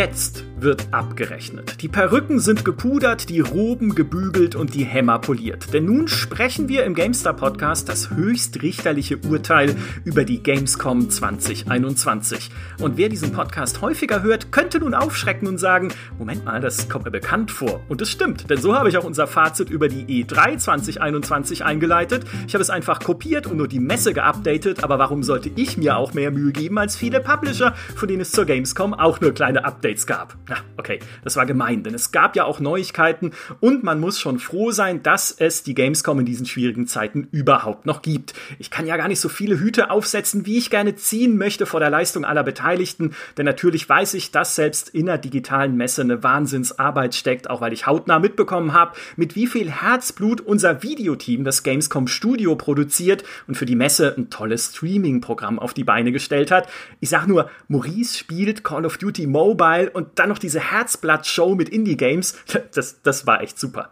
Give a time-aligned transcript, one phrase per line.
[0.00, 1.82] Jetzt wird abgerechnet.
[1.82, 5.72] Die Perücken sind gepudert, die Roben gebügelt und die Hämmer poliert.
[5.74, 12.50] Denn nun sprechen wir im GameStar Podcast das höchstrichterliche Urteil über die Gamescom 2021.
[12.78, 17.04] Und wer diesen Podcast häufiger hört, könnte nun aufschrecken und sagen, Moment mal, das kommt
[17.04, 17.80] mir bekannt vor.
[17.88, 22.24] Und es stimmt, denn so habe ich auch unser Fazit über die E3 2021 eingeleitet.
[22.46, 25.96] Ich habe es einfach kopiert und nur die Messe geupdatet, aber warum sollte ich mir
[25.96, 29.64] auch mehr Mühe geben als viele Publisher, von denen es zur Gamescom auch nur kleine
[29.64, 30.36] Updates Updates gab.
[30.50, 34.40] Na, okay, das war gemein, denn es gab ja auch Neuigkeiten und man muss schon
[34.40, 38.34] froh sein, dass es die Gamescom in diesen schwierigen Zeiten überhaupt noch gibt.
[38.58, 41.78] Ich kann ja gar nicht so viele Hüte aufsetzen, wie ich gerne ziehen möchte vor
[41.78, 46.24] der Leistung aller Beteiligten, denn natürlich weiß ich, dass selbst in der digitalen Messe eine
[46.24, 51.62] Wahnsinnsarbeit steckt, auch weil ich hautnah mitbekommen habe, mit wie viel Herzblut unser Videoteam das
[51.62, 56.68] Gamescom Studio produziert und für die Messe ein tolles Streaming-Programm auf die Beine gestellt hat.
[56.98, 61.68] Ich sag nur, Maurice spielt Call of Duty Mobile und dann noch diese Herzblatt-Show mit
[61.68, 62.36] Indie-Games.
[62.72, 63.90] Das, das war echt super.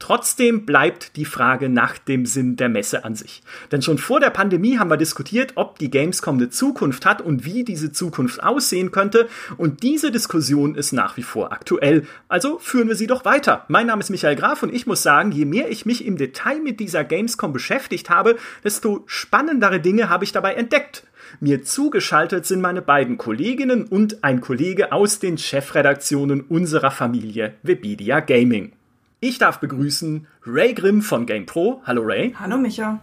[0.00, 3.42] Trotzdem bleibt die Frage nach dem Sinn der Messe an sich.
[3.70, 7.44] Denn schon vor der Pandemie haben wir diskutiert, ob die Gamescom eine Zukunft hat und
[7.44, 9.28] wie diese Zukunft aussehen könnte.
[9.56, 12.06] Und diese Diskussion ist nach wie vor aktuell.
[12.28, 13.64] Also führen wir sie doch weiter.
[13.68, 16.60] Mein Name ist Michael Graf und ich muss sagen, je mehr ich mich im Detail
[16.60, 21.04] mit dieser Gamescom beschäftigt habe, desto spannendere Dinge habe ich dabei entdeckt.
[21.40, 28.20] Mir zugeschaltet sind meine beiden Kolleginnen und ein Kollege aus den Chefredaktionen unserer Familie Webedia
[28.20, 28.72] Gaming.
[29.20, 31.82] Ich darf begrüßen Ray Grimm von GamePro.
[31.84, 32.34] Hallo Ray.
[32.38, 33.00] Hallo Micha.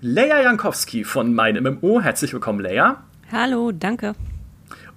[0.00, 2.00] Leia Jankowski von Mein MMO.
[2.00, 3.04] Herzlich willkommen, Leia.
[3.30, 4.14] Hallo, danke.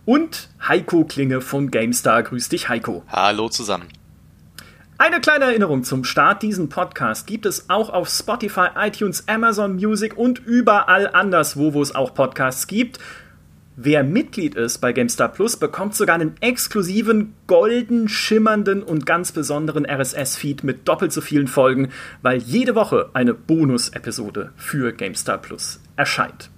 [0.03, 2.23] Und Heiko Klinge von GameStar.
[2.23, 3.03] Grüß dich, Heiko.
[3.07, 3.85] Hallo zusammen.
[4.97, 6.41] Eine kleine Erinnerung zum Start.
[6.41, 11.93] Diesen Podcast gibt es auch auf Spotify, iTunes, Amazon Music und überall anderswo, wo es
[11.93, 12.99] auch Podcasts gibt.
[13.75, 19.85] Wer Mitglied ist bei GameStar Plus, bekommt sogar einen exklusiven, golden, schimmernden und ganz besonderen
[19.85, 21.89] RSS-Feed mit doppelt so vielen Folgen,
[22.21, 26.49] weil jede Woche eine Bonus-Episode für GameStar Plus erscheint.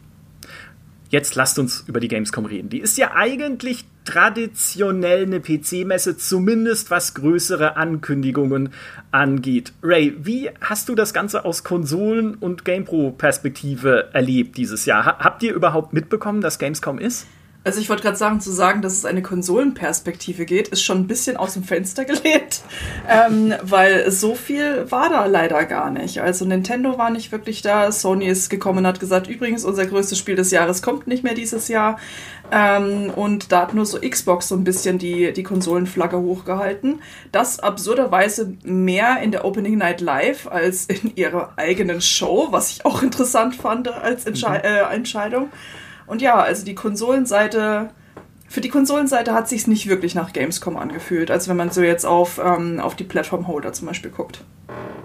[1.10, 2.70] Jetzt lasst uns über die Gamescom reden.
[2.70, 8.74] Die ist ja eigentlich traditionell eine PC-Messe, zumindest was größere Ankündigungen
[9.12, 9.74] angeht.
[9.84, 15.06] Ray, wie hast du das Ganze aus Konsolen- und GamePro-Perspektive erlebt dieses Jahr?
[15.06, 17.28] Habt ihr überhaupt mitbekommen, dass Gamescom ist?
[17.68, 21.08] Also ich wollte gerade sagen, zu sagen, dass es eine Konsolenperspektive geht, ist schon ein
[21.08, 22.62] bisschen aus dem Fenster gelehnt,
[23.10, 26.22] ähm, weil so viel war da leider gar nicht.
[26.22, 30.18] Also Nintendo war nicht wirklich da, Sony ist gekommen und hat gesagt, übrigens, unser größtes
[30.18, 32.00] Spiel des Jahres kommt nicht mehr dieses Jahr.
[32.54, 37.02] Ähm, und da hat nur so Xbox so ein bisschen die, die Konsolenflagge hochgehalten.
[37.34, 42.86] Das absurderweise mehr in der Opening Night Live als in ihrer eigenen Show, was ich
[42.86, 44.56] auch interessant fand als Entsche mhm.
[44.56, 45.50] äh, Entscheidung.
[46.08, 47.90] Und ja, also die Konsolenseite,
[48.48, 52.06] für die Konsolenseite hat sich nicht wirklich nach Gamescom angefühlt, als wenn man so jetzt
[52.06, 54.42] auf, ähm, auf die Plattform-Holder zum Beispiel guckt.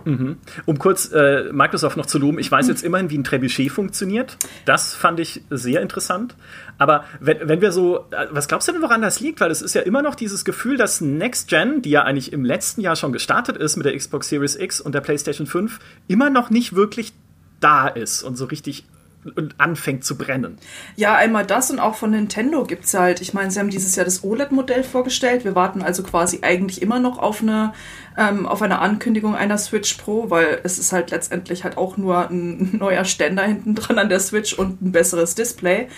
[0.04, 0.38] Mhm.
[0.66, 4.36] Um kurz äh, Microsoft noch zu loben, ich weiß jetzt immerhin, wie ein Trebuchet funktioniert.
[4.64, 6.34] Das fand ich sehr interessant.
[6.78, 9.40] Aber wenn, wenn wir so, äh, was glaubst du denn, woran das liegt?
[9.40, 12.44] Weil es ist ja immer noch dieses Gefühl, dass Next Gen, die ja eigentlich im
[12.44, 16.30] letzten Jahr schon gestartet ist mit der Xbox Series X und der PlayStation 5, immer
[16.30, 17.12] noch nicht wirklich
[17.60, 18.84] da ist und so richtig
[19.24, 20.58] und anfängt zu brennen.
[20.96, 23.94] Ja, einmal das und auch von Nintendo gibt es halt, ich meine, sie haben dieses
[23.94, 25.44] Jahr das OLED-Modell vorgestellt.
[25.44, 27.72] Wir warten also quasi eigentlich immer noch auf eine,
[28.18, 32.28] ähm, auf eine Ankündigung einer Switch Pro, weil es ist halt letztendlich halt auch nur
[32.28, 35.88] ein neuer Ständer hinten dran an der Switch und ein besseres Display.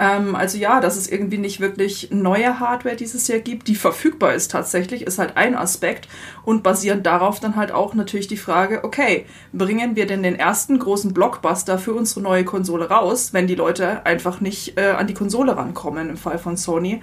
[0.00, 4.32] Ähm, also ja, dass es irgendwie nicht wirklich neue Hardware dieses Jahr gibt, die verfügbar
[4.32, 6.08] ist tatsächlich, ist halt ein Aspekt.
[6.42, 10.78] Und basierend darauf dann halt auch natürlich die Frage, okay, bringen wir denn den ersten
[10.78, 15.14] großen Blockbuster für unsere neue Konsole raus, wenn die Leute einfach nicht äh, an die
[15.14, 17.02] Konsole rankommen im Fall von Sony?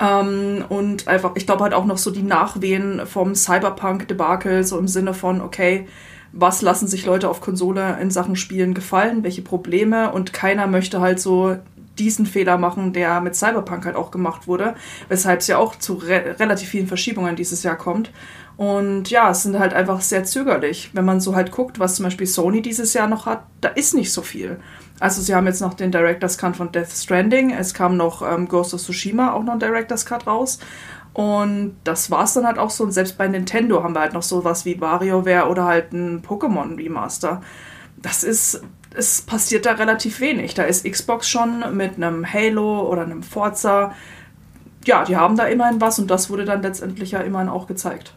[0.00, 4.88] Ähm, und einfach, ich glaube halt auch noch so die Nachwehen vom Cyberpunk-Debakel, so im
[4.88, 5.86] Sinne von, okay,
[6.32, 11.00] was lassen sich Leute auf Konsole in Sachen Spielen gefallen, welche Probleme und keiner möchte
[11.00, 11.56] halt so
[12.00, 14.74] diesen Fehler machen, der mit Cyberpunk halt auch gemacht wurde,
[15.08, 18.10] weshalb es ja auch zu re relativ vielen Verschiebungen dieses Jahr kommt.
[18.56, 20.90] Und ja, es sind halt einfach sehr zögerlich.
[20.92, 23.94] Wenn man so halt guckt, was zum Beispiel Sony dieses Jahr noch hat, da ist
[23.94, 24.58] nicht so viel.
[24.98, 28.48] Also sie haben jetzt noch den Director's Cut von Death Stranding, es kam noch ähm,
[28.48, 30.58] Ghost of Tsushima auch noch ein Director's Cut raus.
[31.12, 32.84] Und das war es dann halt auch so.
[32.84, 36.76] Und selbst bei Nintendo haben wir halt noch sowas wie WarioWare oder halt ein Pokémon
[36.76, 37.40] Remaster.
[37.96, 38.62] Das ist
[38.94, 40.54] es passiert da relativ wenig.
[40.54, 43.94] Da ist Xbox schon mit einem Halo oder einem Forza.
[44.84, 48.14] Ja, die haben da immerhin was und das wurde dann letztendlich ja immerhin auch gezeigt.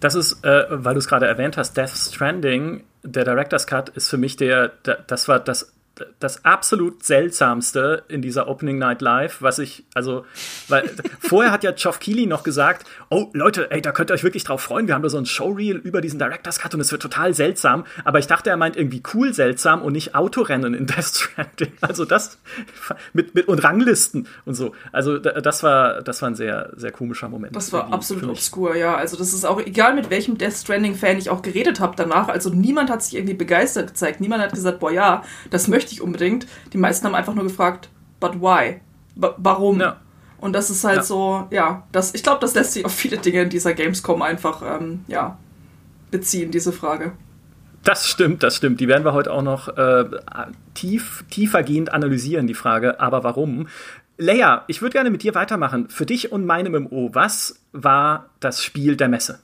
[0.00, 4.08] Das ist, äh, weil du es gerade erwähnt hast, Death Stranding, der Director's Cut ist
[4.08, 5.72] für mich der, der, das war das
[6.18, 10.24] das absolut seltsamste in dieser Opening Night Live, was ich, also,
[10.68, 10.90] weil
[11.20, 14.44] vorher hat ja Geoff Keighley noch gesagt, oh Leute, ey, da könnt ihr euch wirklich
[14.44, 17.02] drauf freuen, wir haben da so ein Showreel über diesen Director's Cut und es wird
[17.02, 21.04] total seltsam, aber ich dachte, er meint irgendwie cool seltsam und nicht Autorennen in Death
[21.04, 21.72] Stranding.
[21.80, 22.38] Also das
[23.12, 24.72] mit, mit und Ranglisten und so.
[24.92, 27.56] Also das war, das war ein sehr, sehr komischer Moment.
[27.56, 28.96] Das war absolut obskur, ja.
[28.96, 32.28] Also das ist auch egal, mit welchem Death Stranding-Fan ich auch geredet habe danach.
[32.28, 34.20] Also niemand hat sich irgendwie begeistert gezeigt.
[34.20, 36.46] Niemand hat gesagt, boah ja, das möchte ich unbedingt.
[36.72, 37.88] Die meisten haben einfach nur gefragt,
[38.20, 38.80] but why?
[39.14, 39.80] B warum?
[39.80, 40.00] Ja.
[40.38, 41.02] Und das ist halt ja.
[41.02, 44.62] so, ja, das, ich glaube, das lässt sich auf viele Dinge in dieser Gamescom einfach,
[44.62, 45.38] ähm, ja,
[46.10, 47.12] beziehen, diese Frage.
[47.82, 48.80] Das stimmt, das stimmt.
[48.80, 50.04] Die werden wir heute auch noch äh,
[50.74, 53.68] tief, tiefergehend analysieren, die Frage, aber warum?
[54.18, 55.88] Leia, ich würde gerne mit dir weitermachen.
[55.88, 59.38] Für dich und meinem MMO, was war das Spiel der Messe?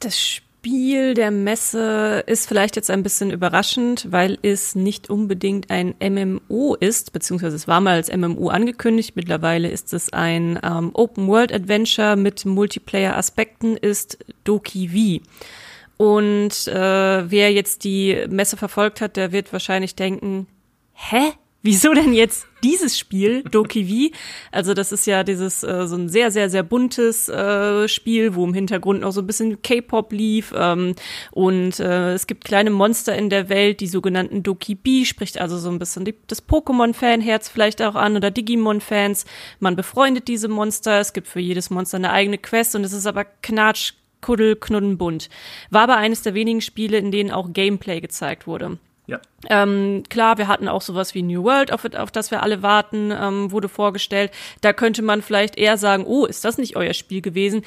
[0.00, 5.68] Das Spiel Spiel der Messe ist vielleicht jetzt ein bisschen überraschend, weil es nicht unbedingt
[5.68, 9.14] ein MMO ist, beziehungsweise es war mal als MMO angekündigt.
[9.14, 16.02] Mittlerweile ist es ein ähm, Open-World-Adventure mit Multiplayer-Aspekten, ist Doki V.
[16.02, 20.46] Und äh, wer jetzt die Messe verfolgt hat, der wird wahrscheinlich denken,
[20.94, 21.32] hä?
[21.66, 24.14] Wieso denn jetzt dieses Spiel, Doki V?
[24.52, 28.44] Also das ist ja dieses äh, so ein sehr, sehr, sehr buntes äh, Spiel, wo
[28.44, 30.52] im Hintergrund noch so ein bisschen K-Pop lief.
[30.54, 30.94] Ähm,
[31.30, 35.56] und äh, es gibt kleine Monster in der Welt, die sogenannten Doki B, spricht also
[35.56, 39.24] so ein bisschen die, das Pokémon-Fanherz vielleicht auch an oder Digimon-Fans.
[39.58, 41.00] Man befreundet diese Monster.
[41.00, 44.98] Es gibt für jedes Monster eine eigene Quest und es ist aber knatsch, kuddel, knudden,
[44.98, 45.30] bunt.
[45.70, 48.76] War aber eines der wenigen Spiele, in denen auch Gameplay gezeigt wurde.
[49.06, 49.20] Ja.
[49.50, 53.12] Ähm, klar, wir hatten auch sowas wie New World, auf, auf das wir alle warten,
[53.12, 54.30] ähm, wurde vorgestellt.
[54.62, 57.62] Da könnte man vielleicht eher sagen, oh, ist das nicht euer Spiel gewesen?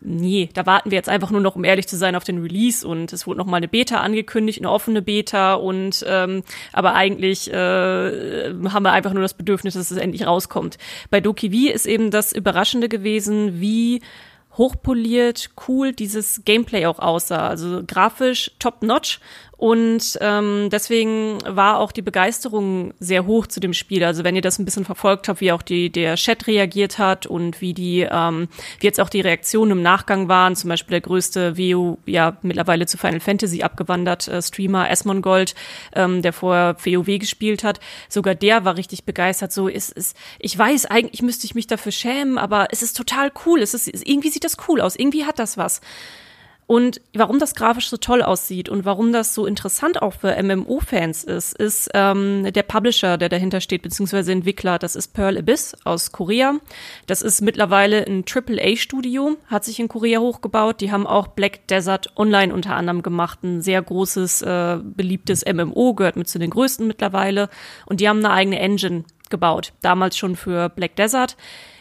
[0.00, 2.86] Nee, da warten wir jetzt einfach nur noch, um ehrlich zu sein, auf den Release
[2.86, 6.42] und es wurde noch mal eine Beta angekündigt, eine offene Beta und ähm,
[6.72, 10.76] aber eigentlich äh, haben wir einfach nur das Bedürfnis, dass es endlich rauskommt.
[11.08, 14.00] Bei Doki V ist eben das Überraschende gewesen, wie
[14.56, 17.48] hochpoliert, cool dieses Gameplay auch aussah.
[17.48, 19.20] Also grafisch top-notch
[19.60, 24.02] und ähm, deswegen war auch die Begeisterung sehr hoch zu dem Spiel.
[24.04, 27.26] Also wenn ihr das ein bisschen verfolgt habt, wie auch die, der Chat reagiert hat
[27.26, 28.48] und wie die, ähm,
[28.78, 32.86] wie jetzt auch die Reaktionen im Nachgang waren, zum Beispiel der größte WoW, ja mittlerweile
[32.86, 35.54] zu Final Fantasy abgewandert, äh, Streamer Esmongold,
[35.94, 39.52] ähm, der vorher WoW gespielt hat, sogar der war richtig begeistert.
[39.52, 43.30] So ist es, ich weiß, eigentlich müsste ich mich dafür schämen, aber es ist total
[43.44, 43.60] cool.
[43.60, 45.82] Es ist, irgendwie sieht das cool aus, irgendwie hat das was.
[46.70, 51.24] Und warum das grafisch so toll aussieht und warum das so interessant auch für MMO-Fans
[51.24, 54.78] ist, ist ähm, der Publisher, der dahinter steht, beziehungsweise Entwickler.
[54.78, 56.60] Das ist Pearl Abyss aus Korea.
[57.08, 60.80] Das ist mittlerweile ein AAA-Studio, hat sich in Korea hochgebaut.
[60.80, 63.42] Die haben auch Black Desert Online unter anderem gemacht.
[63.42, 67.48] Ein sehr großes, äh, beliebtes MMO, gehört mit zu den größten mittlerweile.
[67.86, 69.72] Und die haben eine eigene Engine gebaut.
[69.82, 71.36] Damals schon für Black Desert.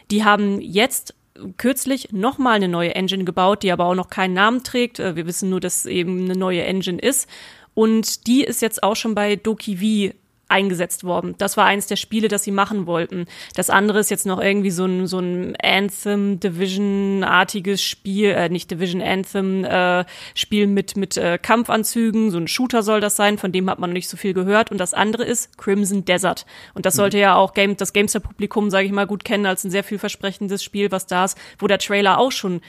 [0.10, 1.14] Die haben jetzt
[1.58, 5.00] kürzlich nochmal eine neue Engine gebaut, die aber auch noch keinen Namen trägt.
[5.00, 7.30] Äh, wir wissen nur, dass es eben eine neue Engine ist.
[7.74, 9.78] Und die ist jetzt auch schon bei Doki
[10.12, 10.16] V
[10.50, 11.36] eingesetzt worden.
[11.38, 13.26] Das war eines der Spiele, das sie machen wollten.
[13.56, 18.70] Das andere ist jetzt noch irgendwie so ein, so ein Anthem Division-artiges Spiel, äh, nicht
[18.72, 20.06] Division Anthem, äh,
[20.36, 22.32] Spiel mit, mit äh, Kampfanzügen.
[22.32, 24.72] So ein Shooter soll das sein, von dem hat man noch nicht so viel gehört.
[24.72, 26.46] Und das andere ist Crimson Desert.
[26.74, 26.98] Und das mhm.
[26.98, 27.22] sollte mhm.
[27.22, 30.92] ja auch Game, das Gamester-Publikum, sage ich mal, gut kennen als ein sehr vielversprechendes Spiel,
[30.92, 32.62] was da ist, wo der Trailer auch schon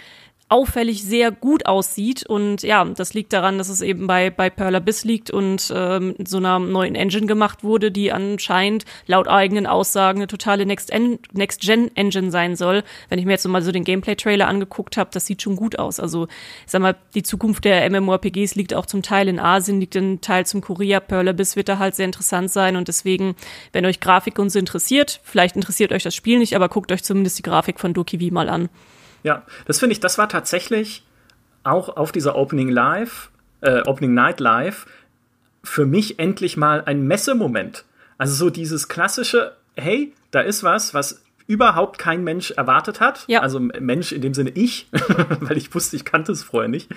[0.50, 2.26] auffällig sehr gut aussieht.
[2.26, 6.16] Und ja, das liegt daran, dass es eben bei, bei Pearl Abyss liegt und ähm,
[6.26, 12.57] so einer neuen Engine gemacht wurde, die anscheinend laut eigenen Aussagen eine totale Next-Gen-Engine sein
[12.57, 12.83] soll.
[13.09, 16.00] Wenn ich mir jetzt mal so den Gameplay-Trailer angeguckt habe, das sieht schon gut aus.
[16.00, 16.26] Also,
[16.66, 20.21] ich sag mal, die Zukunft der MMORPGs liegt auch zum Teil in Asien, liegt ein
[20.21, 20.99] Teil zum Korea.
[20.99, 23.37] Pearl Abyss wird da halt sehr interessant sein und deswegen,
[23.73, 27.38] wenn euch Grafik uns interessiert, vielleicht interessiert euch das Spiel nicht, aber guckt euch zumindest
[27.38, 28.69] die Grafik von Doki V mal an.
[29.23, 31.05] Ja, das finde ich, das war tatsächlich
[31.62, 34.87] auch auf dieser Opening Live, äh, Opening Night Live,
[35.62, 37.85] für mich endlich mal ein Messemoment.
[38.19, 43.25] Also so dieses klassische, hey, da ist was, was überhaupt kein Mensch erwartet hat.
[43.26, 43.40] Ja.
[43.40, 44.88] Also Mensch in dem Sinne ich,
[45.40, 46.88] weil ich wusste, ich kannte es vorher nicht.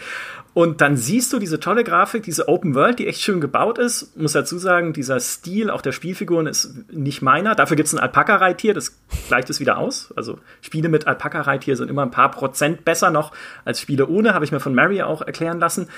[0.53, 4.15] Und dann siehst du diese tolle Grafik, diese Open World, die echt schön gebaut ist.
[4.15, 7.55] Muss dazu sagen, dieser Stil auch der Spielfiguren ist nicht meiner.
[7.55, 8.95] Dafür gibt es ein Alpaka-Reittier, das
[9.27, 10.13] gleicht es wieder aus.
[10.15, 13.31] Also Spiele mit Alpaka-Reittier sind immer ein paar Prozent besser noch
[13.65, 15.89] als Spiele ohne, habe ich mir von Mary auch erklären lassen.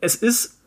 [0.00, 0.58] Es ist,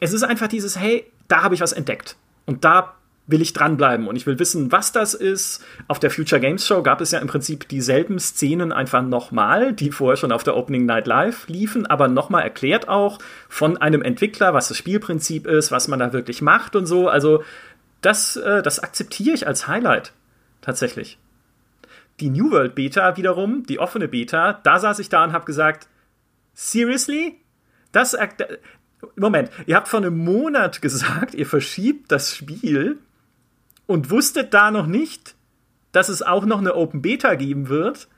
[0.00, 2.16] es ist einfach dieses, hey, da habe ich was entdeckt.
[2.44, 5.64] Und da will ich dranbleiben und ich will wissen, was das ist.
[5.88, 9.92] Auf der Future Games Show gab es ja im Prinzip dieselben Szenen einfach nochmal, die
[9.92, 14.52] vorher schon auf der Opening Night Live liefen, aber nochmal erklärt auch von einem Entwickler,
[14.52, 17.08] was das Spielprinzip ist, was man da wirklich macht und so.
[17.08, 17.42] Also
[18.02, 20.12] das, äh, das akzeptiere ich als Highlight
[20.60, 21.18] tatsächlich.
[22.20, 25.88] Die New World Beta wiederum, die offene Beta, da saß ich da und habe gesagt,
[26.52, 27.40] seriously?
[27.90, 28.16] Das,
[29.16, 32.98] Moment, ihr habt vor einem Monat gesagt, ihr verschiebt das Spiel
[33.86, 35.34] und wusstet da noch nicht,
[35.92, 38.08] dass es auch noch eine Open Beta geben wird.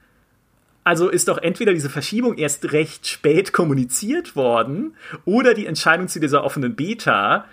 [0.84, 4.94] Also ist doch entweder diese Verschiebung erst recht spät kommuniziert worden
[5.24, 7.44] oder die Entscheidung zu dieser offenen Beta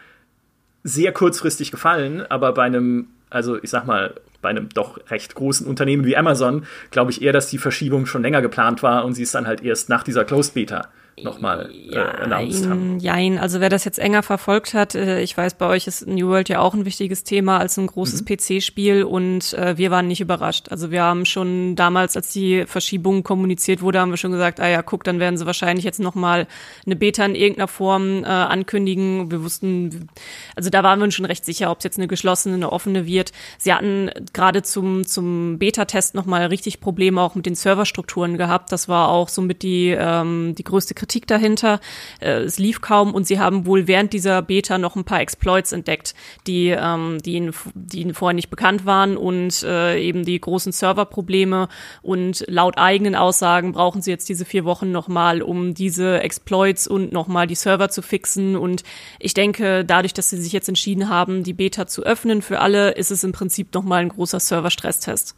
[0.84, 5.66] sehr kurzfristig gefallen, aber bei einem, also ich sag mal, bei einem doch recht großen
[5.66, 9.24] Unternehmen wie Amazon glaube ich eher, dass die Verschiebung schon länger geplant war und sie
[9.24, 10.90] es dann halt erst nach dieser Closed Beta
[11.22, 13.00] nochmal äh, announced haben.
[13.00, 16.30] Jein, also wer das jetzt enger verfolgt hat, äh, ich weiß, bei euch ist New
[16.30, 18.36] World ja auch ein wichtiges Thema als ein großes mhm.
[18.36, 20.70] PC-Spiel und äh, wir waren nicht überrascht.
[20.70, 24.68] Also wir haben schon damals, als die Verschiebung kommuniziert wurde, haben wir schon gesagt, ah
[24.68, 26.48] ja, guck, dann werden sie wahrscheinlich jetzt nochmal
[26.86, 29.30] eine Beta in irgendeiner Form äh, ankündigen.
[29.30, 30.10] Wir wussten,
[30.56, 33.06] also da waren wir uns schon recht sicher, ob es jetzt eine geschlossene, eine offene
[33.06, 33.32] wird.
[33.58, 38.72] Sie hatten gerade zum, zum Beta-Test nochmal richtig Probleme auch mit den Serverstrukturen gehabt.
[38.72, 41.82] Das war auch somit die, ähm, die größte Kritik dahinter.
[42.22, 45.74] Äh, es lief kaum und sie haben wohl während dieser Beta noch ein paar Exploits
[45.74, 46.16] entdeckt,
[46.48, 50.72] die, ähm, die, ihnen, die ihnen vorher nicht bekannt waren und äh, eben die großen
[50.72, 51.68] Serverprobleme.
[52.02, 57.12] Und laut eigenen Aussagen brauchen sie jetzt diese vier Wochen nochmal, um diese Exploits und
[57.12, 58.56] nochmal die Server zu fixen.
[58.56, 58.84] Und
[59.20, 62.92] ich denke, dadurch, dass sie sich jetzt entschieden haben, die Beta zu öffnen für alle,
[62.92, 65.36] ist es im Prinzip nochmal ein großer Server-Stresstest.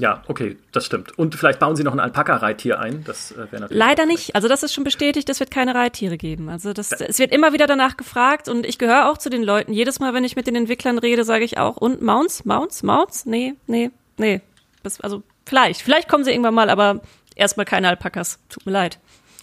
[0.00, 1.16] Ja, okay, das stimmt.
[1.18, 3.04] Und vielleicht bauen sie noch ein Alpaka-Reittier ein.
[3.04, 3.78] Das äh, wäre natürlich.
[3.78, 4.34] Leider nicht.
[4.34, 6.48] Also das ist schon bestätigt, es wird keine Reittiere geben.
[6.48, 9.72] Also das, es wird immer wieder danach gefragt und ich gehöre auch zu den Leuten.
[9.72, 13.26] Jedes Mal, wenn ich mit den Entwicklern rede, sage ich auch, und Mounts, Mounts, Mounts?
[13.26, 14.40] Nee, nee, nee.
[14.82, 17.00] Das, also vielleicht, vielleicht kommen sie irgendwann mal, aber
[17.36, 18.38] erstmal keine Alpakas.
[18.48, 18.98] Tut mir leid.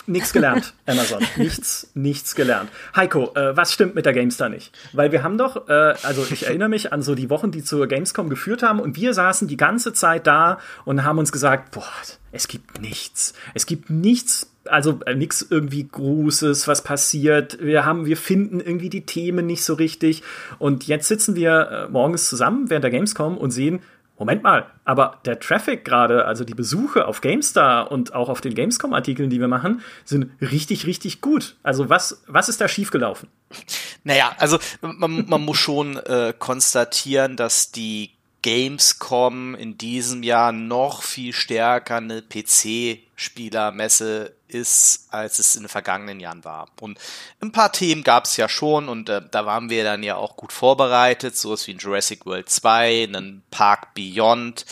[0.09, 1.23] Nichts gelernt, Amazon.
[1.37, 2.71] nichts, nichts gelernt.
[2.95, 4.75] Heiko, äh, was stimmt mit der GameStar nicht?
[4.91, 7.87] Weil wir haben doch, äh, also ich erinnere mich an so die Wochen, die zur
[7.87, 11.83] Gamescom geführt haben und wir saßen die ganze Zeit da und haben uns gesagt, boah,
[12.31, 13.33] es gibt nichts.
[13.53, 17.59] Es gibt nichts, also äh, nichts irgendwie Großes, was passiert.
[17.61, 20.23] Wir haben, wir finden irgendwie die Themen nicht so richtig.
[20.57, 23.79] Und jetzt sitzen wir äh, morgens zusammen während der Gamescom und sehen,
[24.19, 28.53] Moment mal, aber der Traffic gerade, also die Besuche auf GameStar und auch auf den
[28.53, 31.55] Gamescom-Artikeln, die wir machen, sind richtig, richtig gut.
[31.63, 33.29] Also was, was ist da schiefgelaufen?
[34.05, 38.11] Naja, also man, man muss schon äh, konstatieren, dass die
[38.41, 46.19] Gamescom in diesem Jahr noch viel stärker eine PC-Spielermesse ist, als es in den vergangenen
[46.19, 46.67] Jahren war.
[46.81, 46.99] Und
[47.41, 50.35] ein paar Themen gab es ja schon und äh, da waren wir dann ja auch
[50.35, 54.65] gut vorbereitet, so wie in Jurassic World 2, einen Park Beyond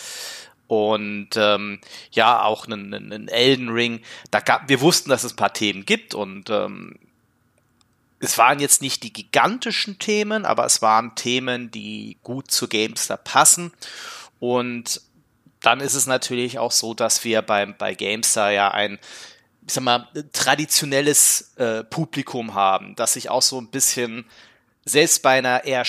[0.68, 1.80] und ähm,
[2.12, 4.02] ja auch einen, einen Elden Ring.
[4.32, 7.00] Da gab, wir wussten, dass es ein paar Themen gibt und ähm,
[8.20, 13.18] es waren jetzt nicht die gigantischen Themen, aber es waren Themen, die gut zu GameStar
[13.18, 13.72] passen.
[14.40, 15.02] Und
[15.62, 19.00] dann ist es natürlich auch so, dass wir beim, bei GameStar ja ein,
[19.68, 24.26] ich sag mal, traditionelles äh, Publikum haben, das sich auch so ein bisschen
[24.86, 25.84] selbst bei einer eher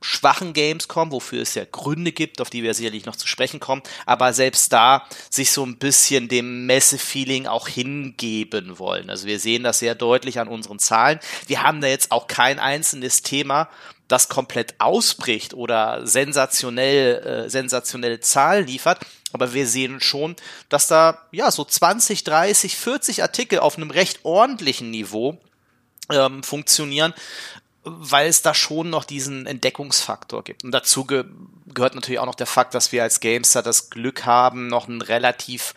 [0.00, 3.82] schwachen Gamescom, wofür es ja Gründe gibt, auf die wir sicherlich noch zu sprechen kommen,
[4.06, 9.10] aber selbst da sich so ein bisschen dem Messe-Feeling auch hingeben wollen.
[9.10, 11.18] Also wir sehen das sehr deutlich an unseren Zahlen.
[11.46, 13.68] Wir haben da jetzt auch kein einzelnes Thema,
[14.06, 19.00] das komplett ausbricht oder sensationell, äh, sensationelle Zahlen liefert.
[19.34, 20.36] Aber wir sehen schon,
[20.68, 25.38] dass da ja so 20, 30, 40 Artikel auf einem recht ordentlichen Niveau
[26.08, 27.12] ähm, funktionieren,
[27.82, 30.62] weil es da schon noch diesen Entdeckungsfaktor gibt.
[30.62, 31.24] Und dazu ge
[31.66, 35.02] gehört natürlich auch noch der Fakt, dass wir als Gamester das Glück haben, noch einen
[35.02, 35.74] relativ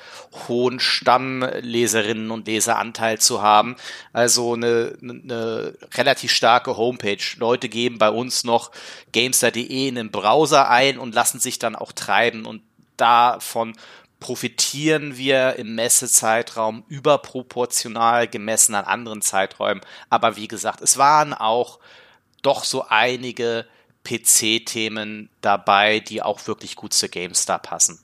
[0.48, 3.76] hohen Stammleserinnen und Leseranteil zu haben.
[4.14, 7.24] Also eine, eine relativ starke Homepage.
[7.38, 8.72] Leute geben bei uns noch
[9.12, 12.62] gamester.de in den Browser ein und lassen sich dann auch treiben und
[12.98, 13.76] davon
[14.20, 19.82] profitieren wir im Messezeitraum überproportional gemessen an anderen Zeiträumen.
[20.10, 21.80] Aber wie gesagt, es waren auch
[22.42, 23.66] doch so einige
[24.04, 28.00] PC-Themen dabei, die auch wirklich gut zu GameStar passen.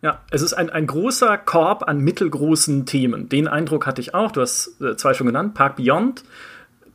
[0.00, 3.28] Ja, es ist ein, ein großer Korb an mittelgroßen Themen.
[3.28, 4.30] Den Eindruck hatte ich auch.
[4.30, 5.54] Du hast äh, zwei schon genannt.
[5.54, 6.22] Park Beyond,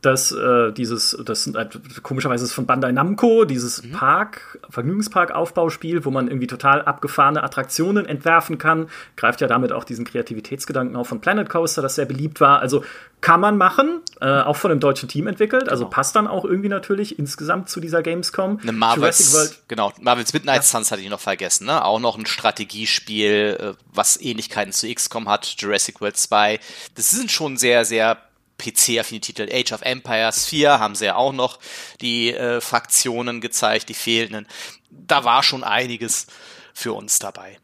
[0.04, 1.66] dass äh, dieses, das äh,
[2.02, 3.92] komischerweise ist von Bandai Namco, dieses mhm.
[3.92, 10.04] Park, Vergnügungspark-Aufbauspiel, wo man irgendwie total abgefahrene Attraktionen entwerfen kann, greift ja damit auch diesen
[10.04, 12.60] Kreativitätsgedanken auf von Planet Coaster, das sehr beliebt war.
[12.60, 12.84] Also
[13.20, 15.94] kann man machen, äh, auch von einem deutschen Team entwickelt, also genau.
[15.94, 18.58] passt dann auch irgendwie natürlich insgesamt zu dieser Gamescom.
[18.60, 20.62] Eine Marvels, genau, Marvels Midnight ja.
[20.62, 21.82] Suns hatte ich noch vergessen, ne?
[21.82, 26.60] Auch noch ein Strategiespiel, äh, was Ähnlichkeiten zu XCOM hat, Jurassic World 2.
[26.96, 28.18] Das sind schon sehr, sehr
[28.64, 29.48] PC-affine Titel.
[29.52, 31.58] Age of Empires 4 haben sie ja auch noch
[32.00, 34.46] die äh, Fraktionen gezeigt, die fehlenden.
[34.90, 36.26] Da war schon einiges
[36.72, 37.58] für uns dabei.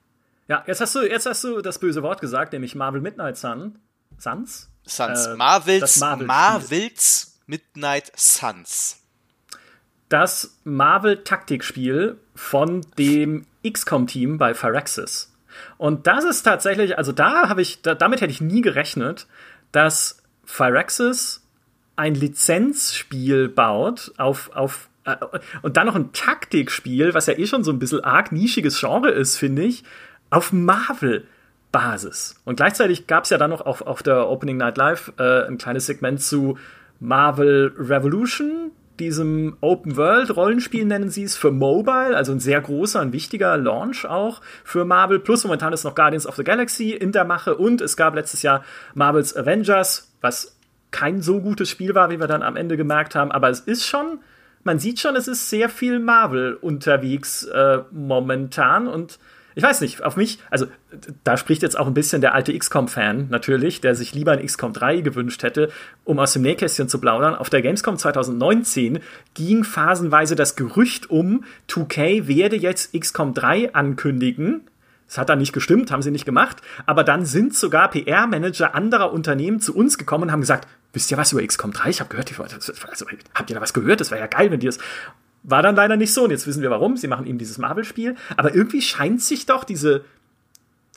[0.48, 3.78] Ja, jetzt hast du, jetzt hast du das böse Wort gesagt, nämlich Marvel Midnight Sun.
[4.18, 4.68] Suns?
[4.84, 5.26] Suns.
[5.26, 8.98] Äh, Marvels, Marvel Marvels Midnight Suns.
[10.08, 15.32] Das Marvel-Taktikspiel von dem XCOM-Team bei Phyrexis.
[15.78, 19.26] Und das ist tatsächlich, also da habe ich, da, damit hätte ich nie gerechnet,
[19.72, 20.19] dass
[20.50, 21.46] Phyrexis
[21.96, 25.16] ein Lizenzspiel baut auf, auf äh,
[25.62, 29.10] und dann noch ein Taktikspiel, was ja eh schon so ein bisschen arg nischiges Genre
[29.10, 29.84] ist, finde ich,
[30.30, 32.36] auf Marvel-Basis.
[32.44, 35.58] Und gleichzeitig gab es ja dann noch auf, auf der Opening Night Live äh, ein
[35.58, 36.58] kleines Segment zu
[37.00, 43.00] Marvel Revolution, diesem Open World Rollenspiel nennen sie es für Mobile, also ein sehr großer,
[43.00, 45.18] ein wichtiger Launch auch für Marvel.
[45.18, 48.42] Plus momentan ist noch Guardians of the Galaxy in der Mache und es gab letztes
[48.42, 48.62] Jahr
[48.94, 50.56] Marvels Avengers, was
[50.90, 53.86] kein so gutes Spiel war, wie wir dann am Ende gemerkt haben, aber es ist
[53.86, 54.20] schon,
[54.64, 59.18] man sieht schon, es ist sehr viel Marvel unterwegs äh, momentan und
[59.54, 60.66] ich weiß nicht, auf mich, also
[61.24, 64.72] da spricht jetzt auch ein bisschen der alte XCOM-Fan natürlich, der sich lieber ein XCOM
[64.72, 65.70] 3 gewünscht hätte,
[66.04, 67.34] um aus dem Nähkästchen zu plaudern.
[67.34, 69.00] Auf der Gamescom 2019
[69.34, 74.62] ging phasenweise das Gerücht um, 2K werde jetzt XCOM 3 ankündigen.
[75.10, 76.58] Das hat dann nicht gestimmt, haben sie nicht gemacht.
[76.86, 81.16] Aber dann sind sogar PR-Manager anderer Unternehmen zu uns gekommen und haben gesagt, wisst ihr
[81.16, 81.90] was über XCOM 3?
[81.90, 84.00] Ich habe gehört, also, habt ihr da was gehört?
[84.00, 84.78] Das wäre ja geil, wenn die es.
[85.42, 86.96] War dann leider nicht so und jetzt wissen wir warum.
[86.96, 88.14] Sie machen eben dieses Marvel-Spiel.
[88.36, 90.04] Aber irgendwie scheint sich doch diese,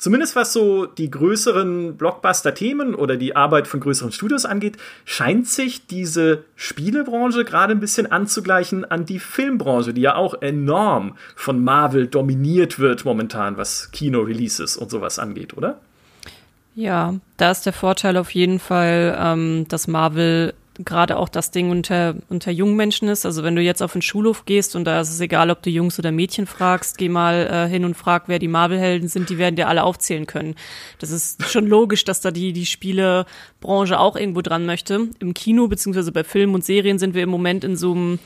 [0.03, 5.87] zumindest was so die größeren Blockbuster-Themen oder die Arbeit von größeren Studios angeht, scheint sich
[5.87, 12.07] diese Spielebranche gerade ein bisschen anzugleichen an die Filmbranche, die ja auch enorm von Marvel
[12.07, 15.79] dominiert wird momentan, was Kino-Releases und sowas angeht, oder?
[16.75, 21.69] Ja, da ist der Vorteil auf jeden Fall, ähm, dass Marvel gerade auch das Ding
[21.69, 23.25] unter, unter jungen Menschen ist.
[23.25, 25.69] Also wenn du jetzt auf den Schulhof gehst und da ist es egal, ob du
[25.69, 29.37] Jungs oder Mädchen fragst, geh mal äh, hin und frag, wer die Marvel-Helden sind, die
[29.37, 30.55] werden dir alle aufzählen können.
[30.99, 35.09] Das ist schon logisch, dass da die, die Spielebranche auch irgendwo dran möchte.
[35.19, 38.19] Im Kino beziehungsweise bei Filmen und Serien sind wir im Moment in so einem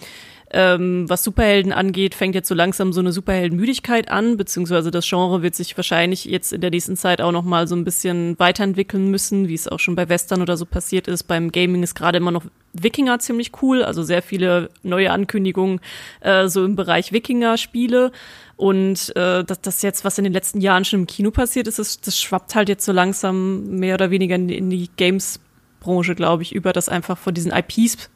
[0.51, 5.41] ähm, was Superhelden angeht, fängt jetzt so langsam so eine Superheldenmüdigkeit an, beziehungsweise das Genre
[5.41, 9.11] wird sich wahrscheinlich jetzt in der nächsten Zeit auch noch mal so ein bisschen weiterentwickeln
[9.11, 11.23] müssen, wie es auch schon bei Western oder so passiert ist.
[11.23, 15.81] Beim Gaming ist gerade immer noch Wikinger ziemlich cool, also sehr viele neue Ankündigungen
[16.21, 18.11] äh, so im Bereich Wikinger-Spiele.
[18.55, 21.79] Und äh, das, das jetzt, was in den letzten Jahren schon im Kino passiert ist,
[21.79, 26.43] das, das schwappt halt jetzt so langsam mehr oder weniger in, in die Games-Branche, glaube
[26.43, 28.09] ich, über, dass einfach von diesen IPs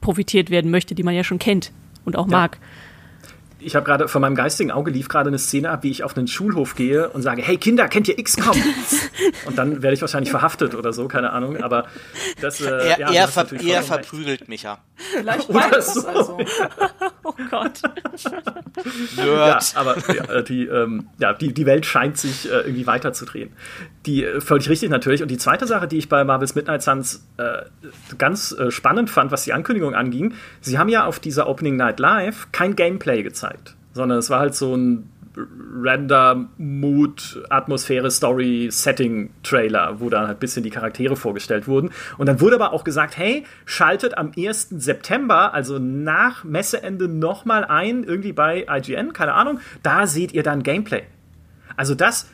[0.00, 1.72] profitiert werden möchte, die man ja schon kennt
[2.04, 2.32] und auch ja.
[2.32, 2.58] mag
[3.60, 6.16] ich habe gerade vor meinem geistigen Auge lief gerade eine Szene ab, wie ich auf
[6.16, 8.56] einen Schulhof gehe und sage, hey Kinder, kennt ihr XCOM?
[9.46, 11.62] und dann werde ich wahrscheinlich verhaftet oder so, keine Ahnung.
[11.62, 11.86] Aber
[12.40, 14.78] das, äh, er, ja, er, das ver er verprügelt mich ja.
[14.96, 16.06] Vielleicht oder so.
[16.06, 16.38] Also.
[17.24, 17.80] oh Gott.
[19.16, 23.50] ja, aber ja, die, ähm, ja, die, die Welt scheint sich äh, irgendwie weiterzudrehen.
[24.06, 25.22] Die äh, völlig richtig natürlich.
[25.22, 27.62] Und die zweite Sache, die ich bei Marvel's Midnight Suns äh,
[28.18, 32.00] ganz äh, spannend fand, was die Ankündigung anging, sie haben ja auf dieser Opening Night
[32.00, 33.57] Live kein Gameplay gezeigt,
[33.92, 35.10] sondern es war halt so ein
[35.82, 41.90] Render, Mood, Atmosphäre, Story, Setting Trailer, wo dann halt ein bisschen die Charaktere vorgestellt wurden.
[42.16, 44.68] Und dann wurde aber auch gesagt, hey, schaltet am 1.
[44.70, 50.62] September, also nach Messeende, nochmal ein, irgendwie bei IGN, keine Ahnung, da seht ihr dann
[50.62, 51.04] Gameplay.
[51.76, 52.26] Also das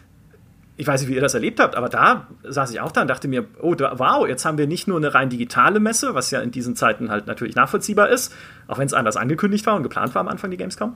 [0.77, 3.09] ich weiß nicht, wie ihr das erlebt habt, aber da saß ich auch da und
[3.09, 6.41] dachte mir, oh, wow, jetzt haben wir nicht nur eine rein digitale Messe, was ja
[6.41, 8.35] in diesen Zeiten halt natürlich nachvollziehbar ist,
[8.67, 10.95] auch wenn es anders angekündigt war und geplant war am Anfang die Gamescom,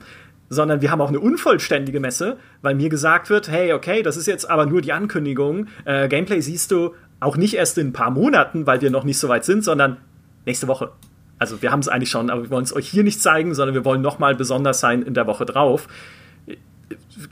[0.49, 4.25] sondern wir haben auch eine unvollständige Messe, weil mir gesagt wird, hey, okay, das ist
[4.25, 8.11] jetzt aber nur die Ankündigung, äh, Gameplay siehst du auch nicht erst in ein paar
[8.11, 9.97] Monaten, weil wir noch nicht so weit sind, sondern
[10.45, 10.91] nächste Woche.
[11.37, 13.75] Also wir haben es eigentlich schon, aber wir wollen es euch hier nicht zeigen, sondern
[13.75, 15.87] wir wollen nochmal besonders sein in der Woche drauf.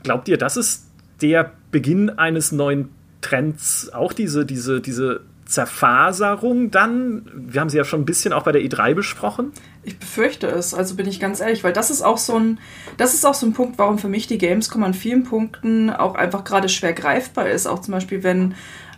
[0.02, 0.86] Glaubt ihr, das ist
[1.20, 7.22] der Beginn eines neuen Trends, auch diese, diese, diese Zerfaserung dann?
[7.34, 9.52] Wir haben sie ja schon ein bisschen auch bei der E3 besprochen.
[9.88, 12.60] Ich befürchte es, also bin ich ganz ehrlich, weil das ist auch so ein,
[12.98, 16.14] das ist auch so ein Punkt, warum für mich die Gamescom an vielen Punkten auch
[16.14, 17.66] einfach gerade schwer greifbar ist.
[17.66, 18.54] Auch zum Beispiel, wenn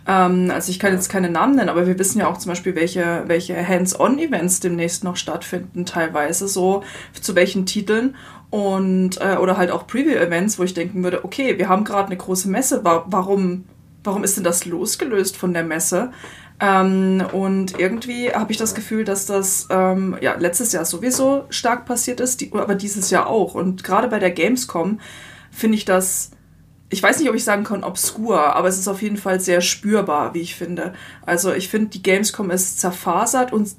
[0.07, 2.75] Ähm, also ich kann jetzt keine Namen nennen, aber wir wissen ja auch zum Beispiel,
[2.75, 6.83] welche, welche Hands-on-Events demnächst noch stattfinden, teilweise so,
[7.21, 8.15] zu welchen Titeln
[8.49, 12.17] und äh, oder halt auch Preview-Events, wo ich denken würde, okay, wir haben gerade eine
[12.17, 13.65] große Messe, wa warum,
[14.03, 16.11] warum ist denn das losgelöst von der Messe?
[16.61, 21.85] Ähm, und irgendwie habe ich das Gefühl, dass das ähm, ja letztes Jahr sowieso stark
[21.85, 23.55] passiert ist, die, aber dieses Jahr auch.
[23.55, 24.99] Und gerade bei der Gamescom
[25.51, 26.31] finde ich das
[26.91, 29.61] ich weiß nicht, ob ich sagen kann obskur, aber es ist auf jeden Fall sehr
[29.61, 30.93] spürbar, wie ich finde.
[31.25, 33.69] Also ich finde, die Gamescom ist zerfasert und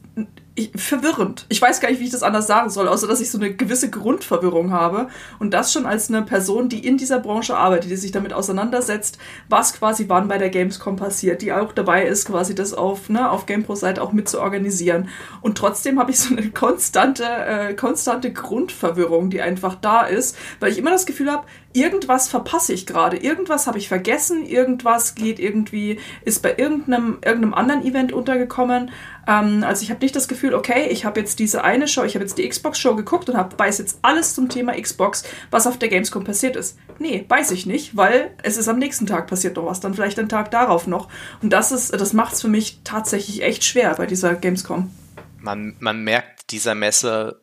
[0.55, 1.47] ich, verwirrend.
[1.49, 3.55] Ich weiß gar nicht, wie ich das anders sagen soll, außer dass ich so eine
[3.55, 5.09] gewisse Grundverwirrung habe.
[5.39, 9.19] Und das schon als eine Person, die in dieser Branche arbeitet, die sich damit auseinandersetzt,
[9.49, 13.31] was quasi wann bei der Gamescom passiert, die auch dabei ist, quasi das auf, ne,
[13.31, 15.09] auf GamePro-Seite auch mit zu organisieren.
[15.41, 20.71] Und trotzdem habe ich so eine konstante, äh, konstante Grundverwirrung, die einfach da ist, weil
[20.71, 25.39] ich immer das Gefühl habe, irgendwas verpasse ich gerade, irgendwas habe ich vergessen, irgendwas geht
[25.39, 28.91] irgendwie, ist bei irgendeinem, irgendeinem anderen Event untergekommen.
[29.27, 32.15] Ähm, also ich habe nicht das Gefühl, okay, ich habe jetzt diese eine Show, ich
[32.15, 35.79] habe jetzt die Xbox-Show geguckt und hab, weiß jetzt alles zum Thema Xbox, was auf
[35.79, 36.79] der Gamescom passiert ist.
[36.99, 40.19] Nee, weiß ich nicht, weil es ist am nächsten Tag passiert noch was, dann vielleicht
[40.19, 41.09] den Tag darauf noch.
[41.43, 44.91] Und das ist, das macht es für mich tatsächlich echt schwer bei dieser Gamescom.
[45.39, 47.43] Man, man merkt dieser Messe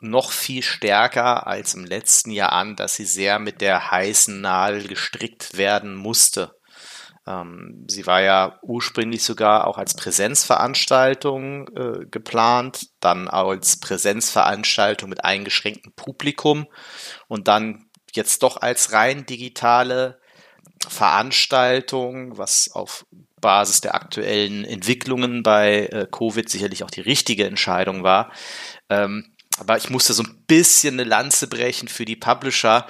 [0.00, 4.86] noch viel stärker als im letzten Jahr an, dass sie sehr mit der heißen Nadel
[4.86, 6.54] gestrickt werden musste.
[7.26, 15.24] Ähm, sie war ja ursprünglich sogar auch als Präsenzveranstaltung äh, geplant, dann als Präsenzveranstaltung mit
[15.24, 16.66] eingeschränktem Publikum
[17.26, 20.20] und dann jetzt doch als rein digitale
[20.88, 23.04] Veranstaltung, was auf
[23.40, 28.32] Basis der aktuellen Entwicklungen bei äh, Covid sicherlich auch die richtige Entscheidung war.
[28.88, 32.86] Ähm, aber ich musste so ein bisschen eine Lanze brechen für die Publisher,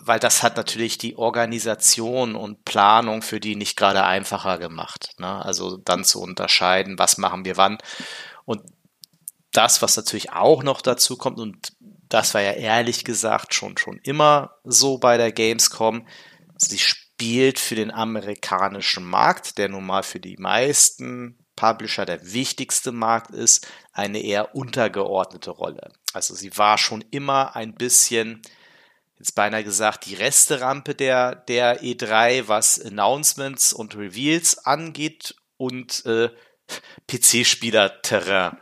[0.00, 5.14] weil das hat natürlich die Organisation und Planung für die nicht gerade einfacher gemacht.
[5.18, 5.44] Ne?
[5.44, 7.78] Also dann zu unterscheiden, was machen wir wann.
[8.44, 8.62] Und
[9.52, 11.72] das, was natürlich auch noch dazu kommt, und
[12.08, 16.06] das war ja ehrlich gesagt schon, schon immer so bei der Gamescom,
[16.56, 22.90] sie spielt für den amerikanischen Markt, der nun mal für die meisten Publisher der wichtigste
[22.90, 25.92] Markt ist, eine eher untergeordnete Rolle.
[26.14, 28.42] Also sie war schon immer ein bisschen
[29.18, 36.30] jetzt beinahe gesagt, die Resterampe der, der E3, was Announcements und Reveals angeht und äh,
[37.08, 38.58] PC-Spieler-Terrain.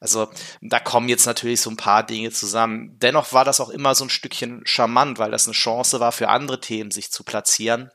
[0.00, 0.28] Also
[0.60, 2.98] da kommen jetzt natürlich so ein paar Dinge zusammen.
[2.98, 6.28] Dennoch war das auch immer so ein Stückchen charmant, weil das eine Chance war für
[6.28, 7.90] andere Themen, sich zu platzieren.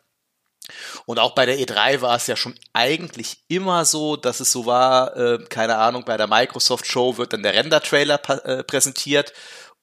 [1.06, 4.66] Und auch bei der E3 war es ja schon eigentlich immer so, dass es so
[4.66, 9.34] war, äh, keine Ahnung, bei der Microsoft Show wird dann der Render-Trailer äh, präsentiert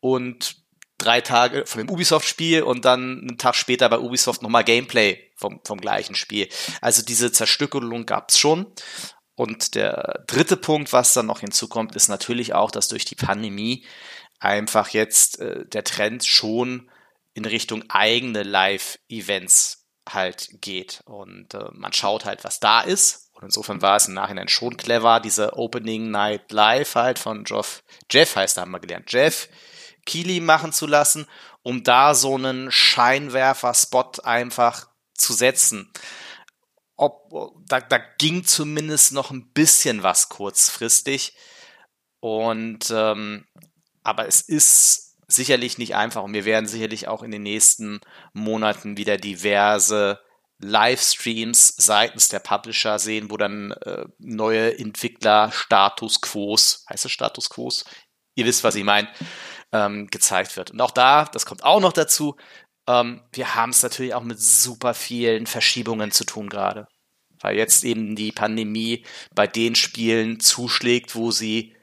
[0.00, 0.56] und
[0.98, 5.60] drei Tage von dem Ubisoft-Spiel und dann einen Tag später bei Ubisoft nochmal Gameplay vom,
[5.64, 6.48] vom gleichen Spiel.
[6.80, 8.66] Also diese Zerstückelung gab's schon.
[9.34, 13.84] Und der dritte Punkt, was dann noch hinzukommt, ist natürlich auch, dass durch die Pandemie
[14.38, 16.90] einfach jetzt äh, der Trend schon
[17.34, 19.75] in Richtung eigene Live-Events
[20.08, 21.02] halt geht.
[21.04, 23.30] Und äh, man schaut halt, was da ist.
[23.34, 27.82] Und insofern war es im Nachhinein schon clever, diese Opening Night Live halt von Jeff,
[28.10, 29.48] Jeff heißt, da haben wir gelernt, Jeff,
[30.06, 31.26] Kili machen zu lassen,
[31.62, 35.92] um da so einen Scheinwerfer-Spot einfach zu setzen.
[36.96, 37.30] Ob,
[37.68, 41.36] da, da ging zumindest noch ein bisschen was kurzfristig.
[42.20, 43.46] Und ähm,
[44.02, 48.00] aber es ist sicherlich nicht einfach und wir werden sicherlich auch in den nächsten
[48.32, 50.20] Monaten wieder diverse
[50.58, 57.50] Livestreams seitens der Publisher sehen, wo dann äh, neue Entwickler Status Quos, heißt es Status
[57.50, 57.84] Quos?
[58.34, 59.08] Ihr wisst, was ich meine,
[59.72, 60.70] ähm, gezeigt wird.
[60.70, 62.36] Und auch da, das kommt auch noch dazu,
[62.88, 66.86] ähm, wir haben es natürlich auch mit super vielen Verschiebungen zu tun gerade.
[67.40, 71.75] Weil jetzt eben die Pandemie bei den Spielen zuschlägt, wo sie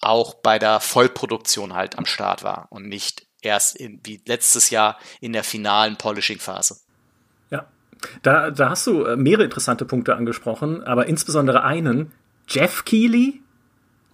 [0.00, 4.98] auch bei der Vollproduktion halt am Start war und nicht erst in, wie letztes Jahr
[5.20, 6.76] in der finalen Polishing-Phase.
[7.50, 7.66] Ja,
[8.22, 12.12] da, da hast du äh, mehrere interessante Punkte angesprochen, aber insbesondere einen,
[12.48, 13.40] Jeff Keighley,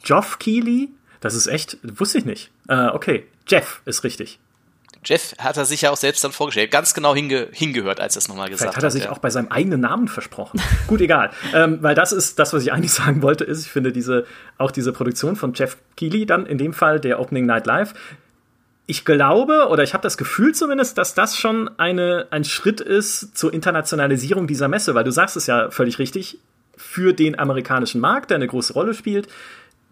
[0.03, 2.51] Geoff Keighley, das ist echt, wusste ich nicht.
[2.69, 4.39] Äh, okay, Jeff ist richtig.
[5.05, 8.21] Jeff hat er sich ja auch selbst dann vorgestellt, ganz genau hinge hingehört, als er
[8.21, 8.77] es nochmal gesagt hat.
[8.77, 9.11] Hat er sich ja.
[9.11, 10.61] auch bei seinem eigenen Namen versprochen.
[10.87, 11.31] Gut, egal.
[11.53, 14.27] Ähm, weil das ist das, was ich eigentlich sagen wollte, ist, ich finde diese,
[14.59, 17.95] auch diese Produktion von Jeff Keighley dann in dem Fall der Opening Night Live,
[18.87, 23.37] ich glaube oder ich habe das Gefühl zumindest, dass das schon eine, ein Schritt ist
[23.37, 26.39] zur Internationalisierung dieser Messe, weil du sagst es ja völlig richtig,
[26.77, 29.29] für den amerikanischen Markt, der eine große Rolle spielt,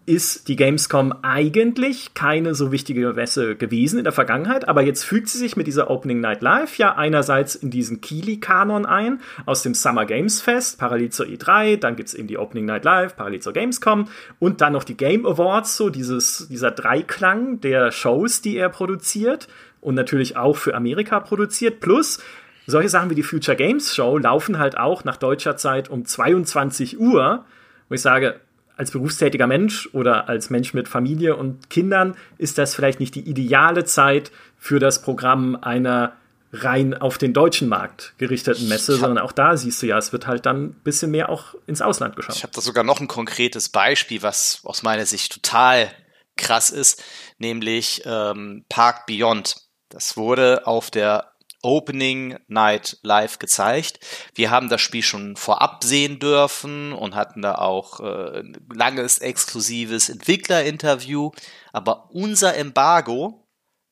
[0.05, 5.29] ist die Gamescom eigentlich keine so wichtige Messe gewesen in der Vergangenheit, aber jetzt fügt
[5.29, 9.73] sie sich mit dieser Opening Night Live ja einerseits in diesen Kili-Kanon ein, aus dem
[9.73, 13.53] Summer Games Fest, parallel zur E3, dann gibt's eben die Opening Night Live, parallel zur
[13.53, 18.69] Gamescom und dann noch die Game Awards, so dieses, dieser Dreiklang der Shows, die er
[18.69, 19.47] produziert
[19.79, 22.19] und natürlich auch für Amerika produziert, plus
[22.65, 26.99] solche Sachen wie die Future Games Show laufen halt auch nach deutscher Zeit um 22
[26.99, 27.45] Uhr,
[27.87, 28.39] wo ich sage,
[28.75, 33.27] als berufstätiger Mensch oder als Mensch mit Familie und Kindern ist das vielleicht nicht die
[33.27, 36.13] ideale Zeit für das Programm einer
[36.53, 40.27] rein auf den deutschen Markt gerichteten Messe, sondern auch da siehst du ja, es wird
[40.27, 42.35] halt dann ein bisschen mehr auch ins Ausland geschaut.
[42.35, 45.91] Ich habe da sogar noch ein konkretes Beispiel, was aus meiner Sicht total
[46.37, 47.03] krass ist,
[47.39, 49.57] nämlich ähm, Park Beyond.
[49.89, 51.32] Das wurde auf der
[51.63, 53.99] Opening Night live gezeigt.
[54.35, 59.17] Wir haben das Spiel schon vorab sehen dürfen und hatten da auch äh, ein langes
[59.19, 61.31] exklusives Entwicklerinterview.
[61.71, 63.47] Aber unser Embargo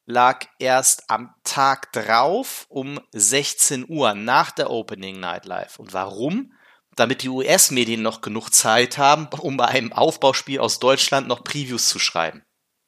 [0.05, 5.79] lag erst am Tag drauf um 16 Uhr nach der Opening Night Live.
[5.79, 6.53] Und warum?
[6.95, 11.87] Damit die US-Medien noch genug Zeit haben, um bei einem Aufbauspiel aus Deutschland noch Previews
[11.87, 12.43] zu schreiben.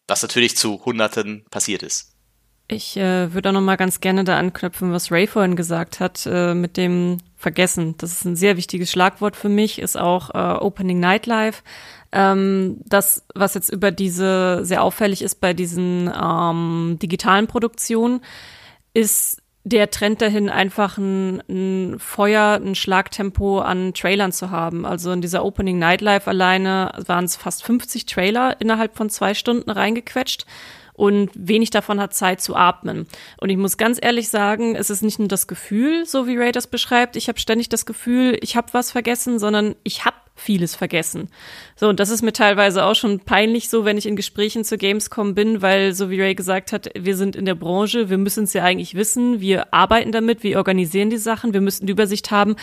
[0.08, 2.13] Was natürlich zu Hunderten passiert ist.
[2.68, 6.26] Ich äh, würde auch noch mal ganz gerne da anknüpfen, was Ray vorhin gesagt hat,
[6.26, 7.96] äh, mit dem Vergessen.
[7.98, 11.62] Das ist ein sehr wichtiges Schlagwort für mich, ist auch äh, Opening Nightlife.
[12.14, 18.22] Ähm, das, was jetzt über diese sehr auffällig ist bei diesen ähm, digitalen Produktionen,
[18.94, 24.86] ist der Trend dahin, einfach ein, ein Feuer, ein Schlagtempo an Trailern zu haben.
[24.86, 29.70] Also in dieser Opening Nightlife alleine waren es fast 50 Trailer innerhalb von zwei Stunden
[29.70, 30.46] reingequetscht
[30.94, 33.08] und wenig davon hat Zeit zu atmen.
[33.38, 36.52] Und ich muss ganz ehrlich sagen, es ist nicht nur das Gefühl, so wie Ray
[36.52, 40.76] das beschreibt, ich habe ständig das Gefühl, ich habe was vergessen, sondern ich habe vieles
[40.76, 41.30] vergessen.
[41.76, 44.78] So, und das ist mir teilweise auch schon peinlich so, wenn ich in Gesprächen zur
[44.78, 48.46] Gamescom bin, weil, so wie Ray gesagt hat, wir sind in der Branche, wir müssen
[48.46, 52.32] es ja eigentlich wissen, wir arbeiten damit, wir organisieren die Sachen, wir müssen die Übersicht
[52.32, 52.56] haben.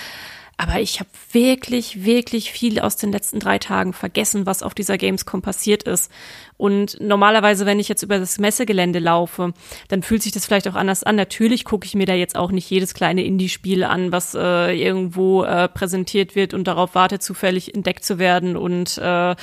[0.57, 4.99] Aber ich habe wirklich, wirklich viel aus den letzten drei Tagen vergessen, was auf dieser
[4.99, 6.13] Gamescom passiert ist.
[6.61, 9.55] Und normalerweise, wenn ich jetzt über das Messegelände laufe,
[9.89, 11.17] dann fühlt sich das vielleicht auch anders an.
[11.17, 15.43] Natürlich gucke ich mir da jetzt auch nicht jedes kleine Indie-Spiel an, was äh, irgendwo
[15.43, 19.37] äh, präsentiert wird und darauf wartet, zufällig entdeckt zu werden und äh,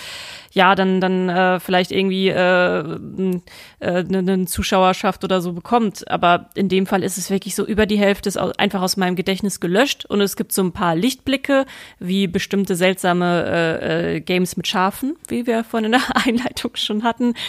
[0.58, 3.39] ja, dann, dann äh, vielleicht irgendwie äh, äh,
[3.80, 6.10] eine, eine Zuschauerschaft oder so bekommt.
[6.10, 9.15] Aber in dem Fall ist es wirklich so, über die Hälfte ist einfach aus meinem
[9.15, 11.65] Gedächtnis gelöscht und es gibt so ein paar Lichtblicke,
[11.99, 17.03] wie bestimmte seltsame äh, äh, Games mit Schafen, wie wir vorhin in der Einleitung schon
[17.03, 17.07] hatten,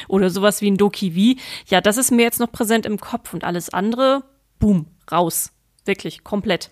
[0.09, 1.41] oder sowas wie ein Doki V.
[1.67, 4.23] Ja, das ist mir jetzt noch präsent im Kopf und alles andere,
[4.59, 5.53] boom, raus.
[5.85, 6.71] Wirklich, komplett.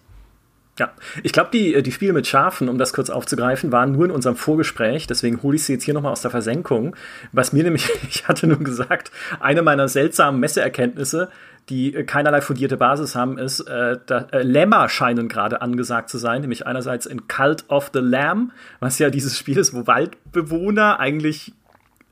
[0.79, 4.05] Ja, ich glaube, die, äh, die Spiele mit Schafen, um das kurz aufzugreifen, waren nur
[4.05, 5.07] in unserem Vorgespräch.
[5.07, 6.94] Deswegen hole ich sie jetzt hier nochmal aus der Versenkung.
[7.33, 11.31] Was mir nämlich, ich hatte nun gesagt, eine meiner seltsamen Messeerkenntnisse,
[11.70, 16.18] die äh, keinerlei fundierte Basis haben, ist, äh, da, äh, Lämmer scheinen gerade angesagt zu
[16.18, 16.42] sein.
[16.42, 21.55] Nämlich einerseits in Cult of the Lamb, was ja dieses Spiel ist, wo Waldbewohner eigentlich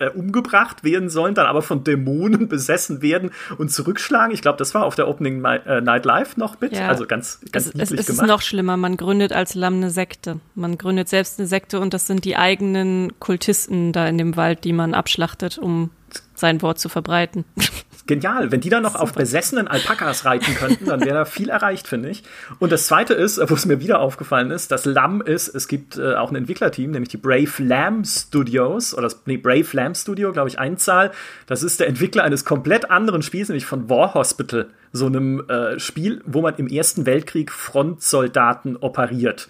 [0.04, 4.32] äh, umgebracht werden sollen, dann aber von Dämonen besessen werden und zurückschlagen.
[4.34, 6.74] Ich glaube, das war auf der Opening Night, äh, Night Live noch mit.
[6.74, 6.88] Ja.
[6.88, 8.76] Also ganz, ganz es, es, es ist noch schlimmer.
[8.76, 10.40] Man gründet als Lamm eine Sekte.
[10.54, 14.64] Man gründet selbst eine Sekte und das sind die eigenen Kultisten da in dem Wald,
[14.64, 15.90] die man abschlachtet, um
[16.34, 17.44] sein Wort zu verbreiten.
[18.06, 18.52] Genial.
[18.52, 19.02] Wenn die dann noch Super.
[19.02, 22.22] auf besessenen Alpakas reiten könnten, dann wäre da viel erreicht, finde ich.
[22.58, 25.96] Und das zweite ist, wo es mir wieder aufgefallen ist, das Lamm ist, es gibt
[25.96, 30.32] äh, auch ein Entwicklerteam, nämlich die Brave Lamb Studios, oder das, nee, Brave Lamb Studio,
[30.32, 31.12] glaube ich, Einzahl.
[31.46, 35.78] Das ist der Entwickler eines komplett anderen Spiels, nämlich von War Hospital, so einem äh,
[35.78, 39.48] Spiel, wo man im Ersten Weltkrieg Frontsoldaten operiert.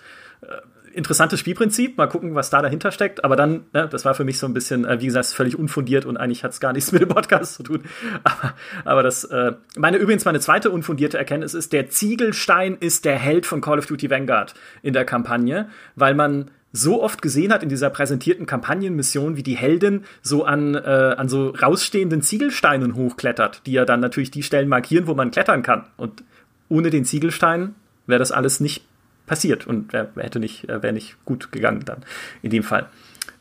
[0.95, 1.97] Interessantes Spielprinzip.
[1.99, 3.25] Mal gucken, was da dahinter steckt.
[3.25, 6.05] Aber dann, ne, das war für mich so ein bisschen, äh, wie gesagt, völlig unfundiert
[6.07, 7.85] und eigentlich hat es gar nichts mit dem Podcast zu tun.
[8.23, 8.55] Aber,
[8.85, 13.47] aber das, äh, meine übrigens meine zweite unfundierte Erkenntnis ist, der Ziegelstein ist der Held
[13.47, 17.69] von Call of Duty Vanguard in der Kampagne, weil man so oft gesehen hat in
[17.69, 23.73] dieser präsentierten Kampagnenmission, wie die Heldin so an, äh, an so rausstehenden Ziegelsteinen hochklettert, die
[23.73, 25.85] ja dann natürlich die Stellen markieren, wo man klettern kann.
[25.97, 26.25] Und
[26.69, 27.77] ohne den Ziegelstein
[28.09, 28.85] wäre das alles nicht
[29.27, 32.05] passiert und wäre hätte nicht, wäre nicht gut gegangen dann
[32.43, 32.89] in dem Fall.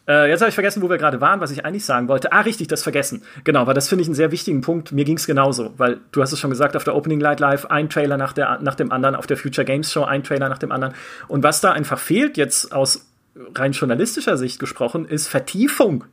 [0.08, 2.34] Äh, jetzt habe ich vergessen, wo wir gerade waren, was ich eigentlich sagen wollte.
[2.34, 3.24] Ah, richtig, das vergessen.
[3.46, 4.92] Genau, weil das finde ich einen sehr wichtigen Punkt.
[4.92, 7.68] Mir ging es genauso, weil du hast es schon gesagt, auf der Opening Light Live
[7.68, 10.58] ein Trailer nach, der, nach dem anderen, auf der Future Games Show ein Trailer nach
[10.58, 10.94] dem anderen.
[11.30, 13.08] Und was da einfach fehlt, jetzt aus
[13.56, 16.04] rein journalistischer Sicht gesprochen, ist Vertiefung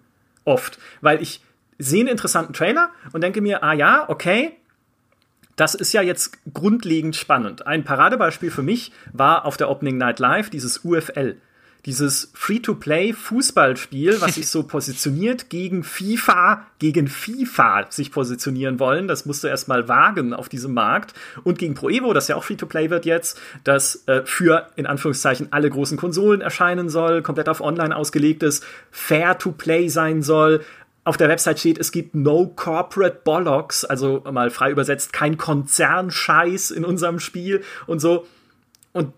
[0.44, 0.78] oft.
[1.00, 1.42] Weil ich
[1.78, 4.52] sehe einen interessanten Trailer und denke mir, ah ja, okay,
[5.56, 7.66] das ist ja jetzt grundlegend spannend.
[7.66, 11.36] Ein Paradebeispiel für mich war auf der Opening Night Live dieses UFL.
[11.86, 19.08] dieses Free-to-Play-Fußballspiel, was sich so positioniert gegen FIFA, gegen FIFA sich positionieren wollen.
[19.08, 21.14] Das musst du erstmal wagen auf diesem Markt.
[21.42, 25.48] Und gegen Pro Evo, das ja auch Free-to-Play wird jetzt, das äh, für in Anführungszeichen
[25.52, 30.60] alle großen Konsolen erscheinen soll, komplett auf Online ausgelegt ist, Fair-to-Play sein soll.
[31.10, 36.70] Auf der Website steht, es gibt no corporate bollocks, also mal frei übersetzt, kein Konzernscheiß
[36.70, 38.28] in unserem Spiel und so.
[38.92, 39.12] Und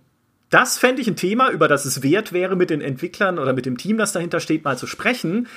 [0.48, 3.66] das fände ich ein Thema, über das es wert wäre, mit den Entwicklern oder mit
[3.66, 5.48] dem Team, das dahinter steht, mal zu sprechen.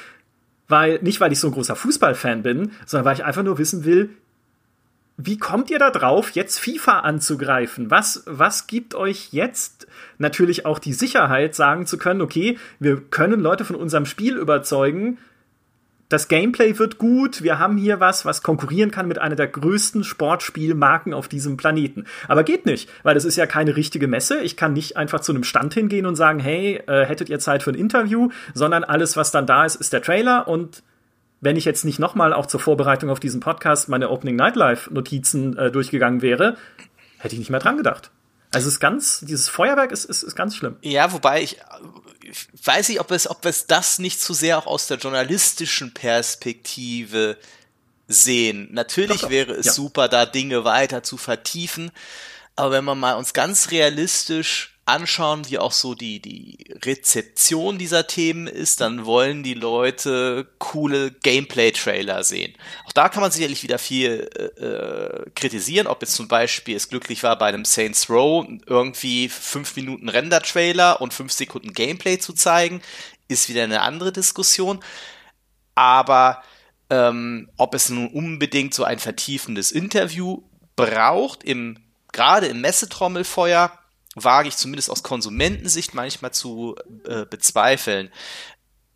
[0.68, 3.86] Weil, nicht weil ich so ein großer Fußballfan bin, sondern weil ich einfach nur wissen
[3.86, 4.10] will,
[5.16, 7.92] wie kommt ihr da drauf, jetzt FIFA anzugreifen?
[7.92, 13.40] Was, was gibt euch jetzt natürlich auch die Sicherheit, sagen zu können, okay, wir können
[13.40, 15.18] Leute von unserem Spiel überzeugen,
[16.10, 20.04] das Gameplay wird gut, wir haben hier was, was konkurrieren kann mit einer der größten
[20.04, 22.06] Sportspielmarken auf diesem Planeten.
[22.28, 24.42] Aber geht nicht, weil das ist ja keine richtige Messe.
[24.42, 27.64] Ich kann nicht einfach zu einem Stand hingehen und sagen, hey, äh, hättet ihr Zeit
[27.64, 30.84] für ein Interview, sondern alles, was dann da ist, ist der Trailer und
[31.42, 35.58] wenn ich jetzt nicht nochmal auch zur Vorbereitung auf diesen Podcast meine Opening Nightlife Notizen
[35.58, 36.56] äh, durchgegangen wäre,
[37.18, 38.12] hätte ich nicht mehr dran gedacht.
[38.56, 40.78] Also es ist ganz, dieses Feuerwerk ist, ist, ist ganz schlimm.
[40.82, 41.58] Ja, wobei ich,
[42.22, 45.94] ich weiß nicht, ob es, ob es das nicht zu sehr auch aus der journalistischen
[45.94, 47.38] Perspektive
[48.08, 48.70] sehen.
[48.72, 49.30] Natürlich doch, doch.
[49.30, 49.74] wäre es ja.
[49.74, 51.92] super, da Dinge weiter zu vertiefen.
[52.56, 58.06] Aber wenn man mal uns ganz realistisch anschauen, wie auch so die, die Rezeption dieser
[58.06, 62.54] Themen ist, dann wollen die Leute coole Gameplay-Trailer sehen.
[62.86, 66.90] Auch da kann man sicherlich wieder viel äh, äh, kritisieren, ob jetzt zum Beispiel es
[66.90, 72.34] glücklich war, bei einem Saints Row irgendwie fünf Minuten Render-Trailer und fünf Sekunden Gameplay zu
[72.34, 72.82] zeigen,
[73.28, 74.84] ist wieder eine andere Diskussion.
[75.74, 76.44] Aber
[76.92, 80.44] ähm, ob es nun unbedingt so ein vertiefendes Interview
[80.76, 81.80] braucht, im,
[82.12, 83.72] gerade im Messetrommelfeuer,
[84.16, 86.76] wage ich zumindest aus Konsumentensicht manchmal zu
[87.06, 88.10] äh, bezweifeln.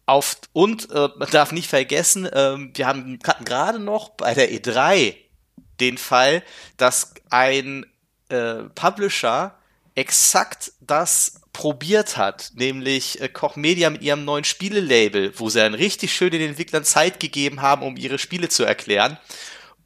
[0.05, 4.51] Auf, und äh, man darf nicht vergessen, äh, wir haben, hatten gerade noch bei der
[4.51, 5.15] E3
[5.79, 6.41] den Fall,
[6.77, 7.85] dass ein
[8.29, 9.55] äh, Publisher
[9.93, 15.73] exakt das probiert hat, nämlich äh, Koch Media mit ihrem neuen Spielelabel, wo sie dann
[15.73, 19.17] richtig schön den Entwicklern Zeit gegeben haben, um ihre Spiele zu erklären.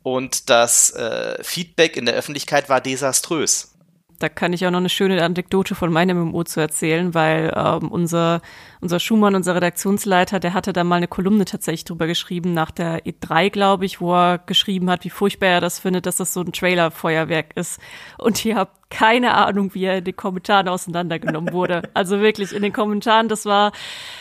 [0.04, 3.73] Und das äh, Feedback in der Öffentlichkeit war desaströs
[4.20, 7.90] da kann ich auch noch eine schöne Anekdote von meinem MMO zu erzählen, weil ähm,
[7.90, 8.42] unser,
[8.84, 13.06] unser Schumann, unser Redaktionsleiter, der hatte da mal eine Kolumne tatsächlich drüber geschrieben, nach der
[13.06, 16.42] E3, glaube ich, wo er geschrieben hat, wie furchtbar er das findet, dass das so
[16.42, 17.80] ein Trailer-Feuerwerk ist.
[18.18, 21.82] Und ihr habt keine Ahnung, wie er in den Kommentaren auseinandergenommen wurde.
[21.96, 23.72] Also wirklich in den Kommentaren, das war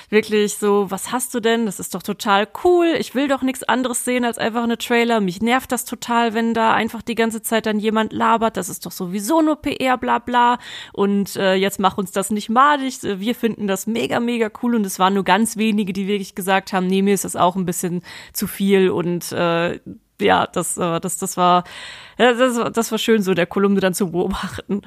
[0.08, 1.66] wirklich so, was hast du denn?
[1.66, 2.94] Das ist doch total cool.
[2.98, 5.20] Ich will doch nichts anderes sehen als einfach eine Trailer.
[5.20, 8.56] Mich nervt das total, wenn da einfach die ganze Zeit dann jemand labert.
[8.56, 10.58] Das ist doch sowieso nur PR, bla bla.
[10.92, 12.98] Und äh, jetzt mach uns das nicht madig.
[13.02, 14.74] Wir finden das mega, mega cool.
[14.74, 17.56] Und es waren nur ganz wenige, die wirklich gesagt haben, nee, mir ist das auch
[17.56, 19.80] ein bisschen zu viel und äh,
[20.20, 21.64] ja, das, äh, das, das war,
[22.16, 24.82] das, das war schön, so der Kolumne dann zu beobachten.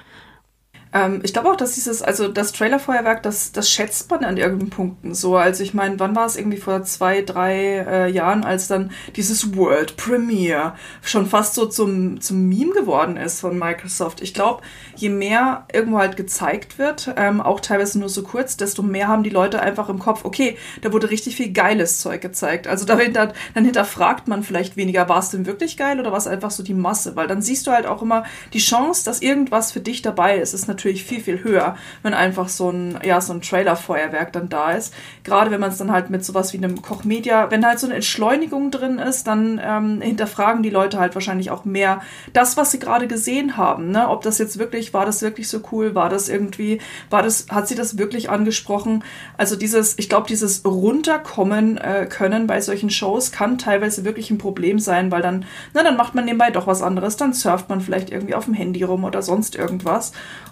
[0.95, 4.69] Ähm, ich glaube auch, dass dieses, also das Trailerfeuerwerk, das, das schätzt man an irgendeinen
[4.69, 5.35] Punkten so.
[5.35, 9.57] Also ich meine, wann war es irgendwie vor zwei, drei äh, Jahren, als dann dieses
[9.57, 14.21] World Premiere schon fast so zum, zum Meme geworden ist von Microsoft.
[14.21, 14.61] Ich glaube,
[14.95, 19.23] je mehr irgendwo halt gezeigt wird, ähm, auch teilweise nur so kurz, desto mehr haben
[19.23, 22.67] die Leute einfach im Kopf, okay, da wurde richtig viel geiles Zeug gezeigt.
[22.67, 26.27] Also dahinter, dann hinterfragt man vielleicht weniger, war es denn wirklich geil oder war es
[26.27, 27.17] einfach so die Masse?
[27.17, 30.53] Weil dann siehst du halt auch immer die Chance, dass irgendwas für dich dabei ist,
[30.53, 34.49] ist natürlich natürlich viel, viel höher, wenn einfach so ein, ja, so ein Trailer-Feuerwerk dann
[34.49, 34.93] da ist.
[35.23, 37.95] Gerade wenn man es dann halt mit sowas wie einem Kochmedia, wenn halt so eine
[37.95, 42.01] Entschleunigung drin ist, dann ähm, hinterfragen die Leute halt wahrscheinlich auch mehr
[42.33, 43.89] das, was sie gerade gesehen haben.
[43.89, 44.07] Ne?
[44.07, 47.67] Ob das jetzt wirklich, war das wirklich so cool, war das irgendwie, war das, hat
[47.67, 49.03] sie das wirklich angesprochen?
[49.37, 54.37] Also dieses, ich glaube, dieses runterkommen äh, können bei solchen Shows kann teilweise wirklich ein
[54.37, 57.81] Problem sein, weil dann, na, dann macht man nebenbei doch was anderes, dann surft man
[57.81, 60.11] vielleicht irgendwie auf dem Handy rum oder sonst irgendwas.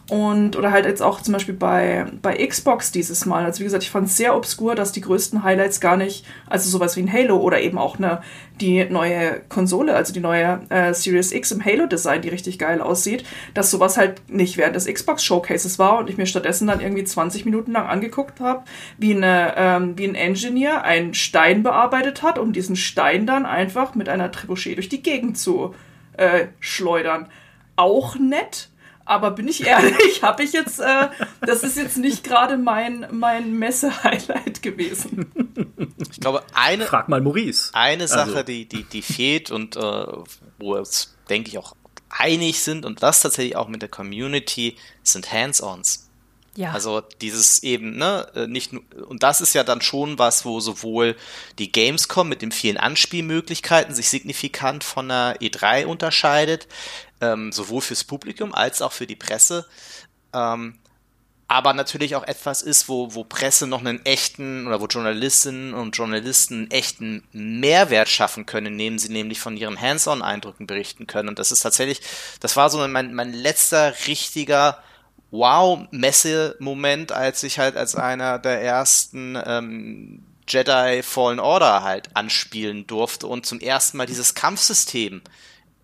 [0.10, 3.46] Und, oder halt jetzt auch zum Beispiel bei, bei Xbox dieses Mal.
[3.46, 6.70] Also wie gesagt, ich fand es sehr obskur, dass die größten Highlights gar nicht, also
[6.70, 8.22] sowas wie ein Halo oder eben auch eine,
[8.60, 13.24] die neue Konsole, also die neue äh, Series X im Halo-Design, die richtig geil aussieht,
[13.54, 17.46] dass sowas halt nicht während des Xbox-Showcases war und ich mir stattdessen dann irgendwie 20
[17.46, 18.64] Minuten lang angeguckt habe,
[18.98, 24.10] wie, ähm, wie ein Engineer einen Stein bearbeitet hat, um diesen Stein dann einfach mit
[24.10, 25.74] einer Trebuchet durch die Gegend zu
[26.18, 27.28] äh, schleudern.
[27.76, 28.70] Auch nett,
[29.06, 31.10] aber bin ich ehrlich, habe ich jetzt, äh,
[31.42, 35.32] das ist jetzt nicht gerade mein, mein Messe-Highlight gewesen.
[36.12, 36.86] Ich glaube, eine.
[36.86, 37.72] Frag mal Maurice.
[37.74, 38.44] Eine Sache, also.
[38.44, 41.76] die, die, die fehlt und äh, wo wir uns, denke ich, auch
[42.10, 46.10] einig sind und das tatsächlich auch mit der Community, sind Hands-ons.
[46.56, 46.72] Ja.
[46.72, 50.60] Also dieses eben, ne, äh, nicht nur, und das ist ja dann schon was, wo
[50.60, 51.16] sowohl
[51.58, 56.68] die Gamescom mit den vielen Anspielmöglichkeiten sich signifikant von der E3 unterscheidet,
[57.24, 59.66] ähm, sowohl fürs Publikum als auch für die Presse.
[60.34, 60.80] Ähm,
[61.48, 65.96] aber natürlich auch etwas ist, wo, wo Presse noch einen echten oder wo Journalistinnen und
[65.96, 71.30] Journalisten einen echten Mehrwert schaffen können, indem sie nämlich von ihren Hands-on-Eindrücken berichten können.
[71.30, 72.02] Und das ist tatsächlich,
[72.40, 74.82] das war so mein, mein letzter richtiger
[75.32, 83.28] Wow-Messe-Moment, als ich halt als einer der ersten ähm, Jedi Fallen Order halt anspielen durfte
[83.28, 85.22] und zum ersten Mal dieses Kampfsystem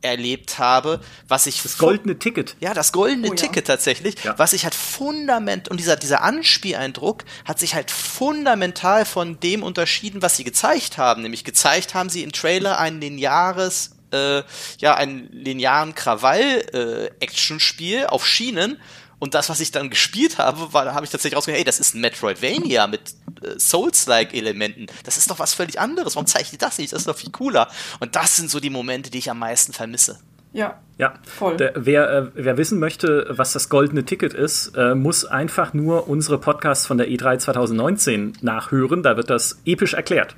[0.02, 2.56] erlebt habe, was ich das goldene Ticket.
[2.60, 3.76] Ja, das goldene oh, Ticket ja.
[3.76, 4.38] tatsächlich, ja.
[4.38, 10.22] was ich halt fundament und dieser dieser Anspieleindruck hat sich halt fundamental von dem unterschieden,
[10.22, 14.44] was sie gezeigt haben, nämlich gezeigt haben sie im Trailer ein lineares äh,
[14.80, 18.80] ja einen linearen Krawall äh, Actionspiel auf Schienen
[19.20, 21.80] und das, was ich dann gespielt habe, war, da habe ich tatsächlich rausgefunden, hey, das
[21.80, 23.02] ist ein Metroidvania mit
[23.42, 24.88] äh, Souls-like-Elementen.
[25.04, 26.16] Das ist doch was völlig anderes.
[26.16, 26.94] Warum zeige ich das nicht?
[26.94, 27.68] Das ist doch viel cooler.
[28.00, 30.20] Und das sind so die Momente, die ich am meisten vermisse.
[30.54, 30.80] Ja.
[30.98, 31.58] Ja, voll.
[31.58, 36.10] Der, wer, äh, wer wissen möchte, was das goldene Ticket ist, äh, muss einfach nur
[36.10, 39.04] unsere Podcasts von der E3 2019 nachhören.
[39.04, 40.36] Da wird das episch erklärt.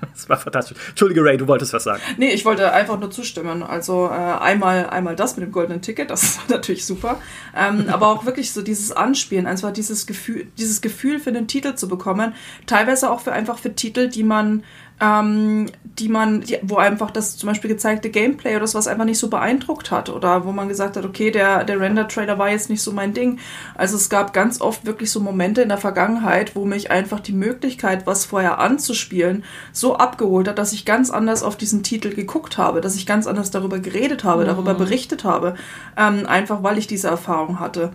[0.16, 0.78] Das war fantastisch.
[0.88, 2.00] Entschuldige, Ray, du wolltest was sagen.
[2.16, 3.62] Nee, ich wollte einfach nur zustimmen.
[3.62, 7.20] Also äh, einmal, einmal das mit dem goldenen Ticket, das ist natürlich super.
[7.54, 11.74] Ähm, aber auch wirklich so dieses Anspielen, einfach dieses Gefühl, dieses Gefühl für den Titel
[11.74, 12.34] zu bekommen.
[12.66, 14.64] Teilweise auch für einfach für Titel, die man
[15.00, 15.66] ähm,
[15.98, 19.28] die man, die, wo einfach das zum Beispiel gezeigte Gameplay oder sowas einfach nicht so
[19.28, 22.92] beeindruckt hat oder wo man gesagt hat, okay, der, der Render-Trailer war jetzt nicht so
[22.92, 23.38] mein Ding.
[23.74, 27.32] Also es gab ganz oft wirklich so Momente in der Vergangenheit, wo mich einfach die
[27.32, 32.58] Möglichkeit, was vorher anzuspielen, so abgeholt hat, dass ich ganz anders auf diesen Titel geguckt
[32.58, 34.48] habe, dass ich ganz anders darüber geredet habe, mhm.
[34.48, 35.54] darüber berichtet habe,
[35.96, 37.92] ähm, einfach weil ich diese Erfahrung hatte.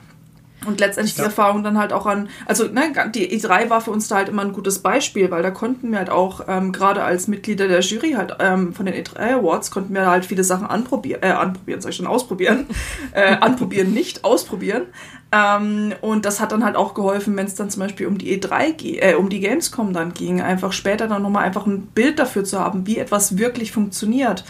[0.66, 1.24] Und letztendlich ja.
[1.24, 4.30] die Erfahrung dann halt auch an, also ne, die E3 war für uns da halt
[4.30, 7.80] immer ein gutes Beispiel, weil da konnten wir halt auch, ähm, gerade als Mitglieder der
[7.80, 11.82] Jury halt ähm, von den E3 Awards, konnten wir halt viele Sachen anprobieren, äh, anprobieren,
[11.82, 12.68] soll ich schon ausprobieren,
[13.14, 14.84] äh, anprobieren, nicht ausprobieren.
[15.32, 18.39] Ähm, und das hat dann halt auch geholfen, wenn es dann zum Beispiel um die
[18.39, 22.43] E3, äh, um die Gamescom dann ging, einfach später dann nochmal einfach ein Bild dafür
[22.43, 24.43] zu haben, wie etwas wirklich funktioniert.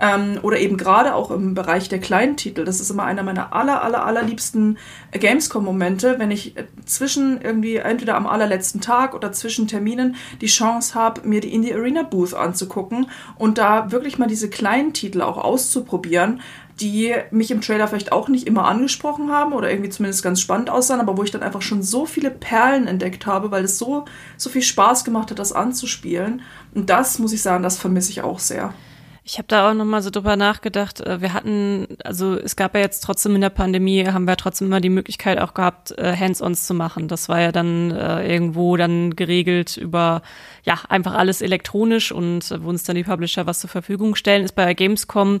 [0.00, 2.64] Ähm, oder eben gerade auch im Bereich der kleinen Titel.
[2.64, 4.78] Das ist immer einer meiner aller, aller, allerliebsten
[5.12, 11.26] Gamescom-Momente, wenn ich zwischen irgendwie entweder am allerletzten Tag oder zwischen Terminen die Chance habe,
[11.26, 16.40] mir die Indie Arena Booth anzugucken und da wirklich mal diese kleinen Titel auch auszuprobieren,
[16.80, 20.68] die mich im Trailer vielleicht auch nicht immer angesprochen haben oder irgendwie zumindest ganz spannend
[20.68, 24.04] aussahen, aber wo ich dann einfach schon so viele Perlen entdeckt habe, weil es so,
[24.36, 26.42] so viel Spaß gemacht hat, das anzuspielen.
[26.74, 28.74] Und das, muss ich sagen, das vermisse ich auch sehr.
[29.28, 31.00] Ich habe da auch nochmal so drüber nachgedacht.
[31.00, 34.68] Äh, wir hatten, also es gab ja jetzt trotzdem in der Pandemie, haben wir trotzdem
[34.68, 37.08] immer die Möglichkeit auch gehabt, äh, Hands-ons zu machen.
[37.08, 40.22] Das war ja dann äh, irgendwo dann geregelt über,
[40.62, 44.44] ja, einfach alles elektronisch und wo uns dann die Publisher was zur Verfügung stellen.
[44.44, 45.40] Ist bei Gamescom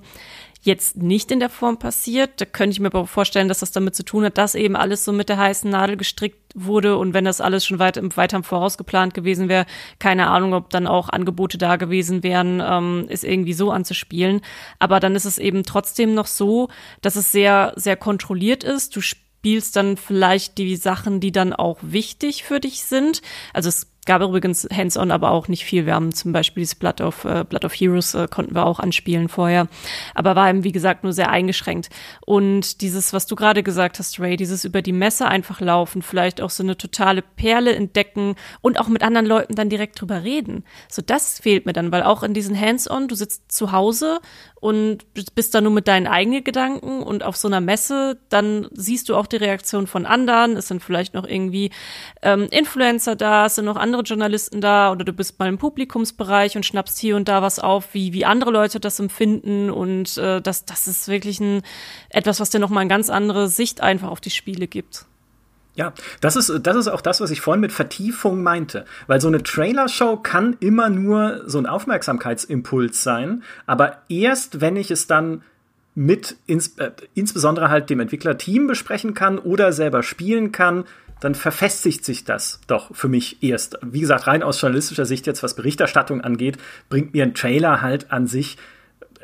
[0.66, 2.40] jetzt nicht in der Form passiert.
[2.40, 5.04] Da könnte ich mir aber vorstellen, dass das damit zu tun hat, dass eben alles
[5.04, 8.44] so mit der heißen Nadel gestrickt wurde und wenn das alles schon weit, weiter im
[8.44, 9.66] Voraus geplant gewesen wäre,
[9.98, 14.40] keine Ahnung, ob dann auch Angebote da gewesen wären, ähm, ist irgendwie so anzuspielen.
[14.78, 16.68] Aber dann ist es eben trotzdem noch so,
[17.00, 18.96] dass es sehr, sehr kontrolliert ist.
[18.96, 23.22] Du spielst dann vielleicht die Sachen, die dann auch wichtig für dich sind.
[23.52, 25.84] Also es Gab übrigens Hands-on, aber auch nicht viel.
[25.84, 28.78] Wir haben zum Beispiel dieses Blood of, äh, Blood of Heroes äh, konnten wir auch
[28.78, 29.66] anspielen vorher.
[30.14, 31.90] Aber war eben, wie gesagt, nur sehr eingeschränkt.
[32.24, 36.40] Und dieses, was du gerade gesagt hast, Ray, dieses über die Messe einfach laufen, vielleicht
[36.40, 40.64] auch so eine totale Perle entdecken und auch mit anderen Leuten dann direkt drüber reden.
[40.88, 44.20] So, das fehlt mir dann, weil auch in diesen Hands-on, du sitzt zu Hause
[44.60, 45.04] und
[45.34, 49.14] bist da nur mit deinen eigenen Gedanken und auf so einer Messe, dann siehst du
[49.14, 50.56] auch die Reaktion von anderen.
[50.56, 51.70] Es sind vielleicht noch irgendwie
[52.22, 55.58] ähm, Influencer da, es sind noch andere andere Journalisten da oder du bist mal im
[55.58, 60.18] Publikumsbereich und schnappst hier und da was auf, wie, wie andere Leute das empfinden und
[60.18, 61.62] äh, das, das ist wirklich ein,
[62.10, 65.06] etwas, was dir nochmal eine ganz andere Sicht einfach auf die Spiele gibt.
[65.76, 68.86] Ja, das ist, das ist auch das, was ich vorhin mit Vertiefung meinte.
[69.08, 74.90] Weil so eine Trailer-Show kann immer nur so ein Aufmerksamkeitsimpuls sein, aber erst wenn ich
[74.90, 75.42] es dann
[75.94, 80.84] mit ins, äh, insbesondere halt dem Entwicklerteam besprechen kann oder selber spielen kann,
[81.20, 83.78] dann verfestigt sich das doch für mich erst.
[83.82, 86.58] Wie gesagt, rein aus journalistischer Sicht jetzt, was Berichterstattung angeht,
[86.88, 88.56] bringt mir ein Trailer halt an sich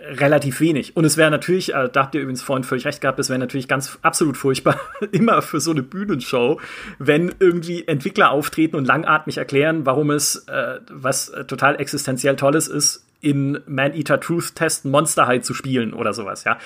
[0.03, 0.97] relativ wenig.
[0.97, 3.38] Und es wäre natürlich, äh, da habt ihr übrigens vorhin völlig recht gehabt, es wäre
[3.38, 4.80] natürlich ganz absolut furchtbar,
[5.12, 6.61] immer für so eine Bühnenshow,
[6.99, 12.68] wenn irgendwie Entwickler auftreten und langatmig erklären, warum es äh, was äh, total existenziell Tolles
[12.68, 16.59] ist, in Man-Eater Truth Test Monster High zu spielen oder sowas, ja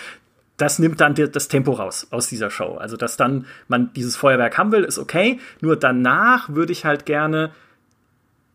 [0.56, 2.76] das nimmt dann das Tempo raus aus dieser Show.
[2.76, 5.38] Also, dass dann man dieses Feuerwerk haben will, ist okay.
[5.60, 7.50] Nur danach würde ich halt gerne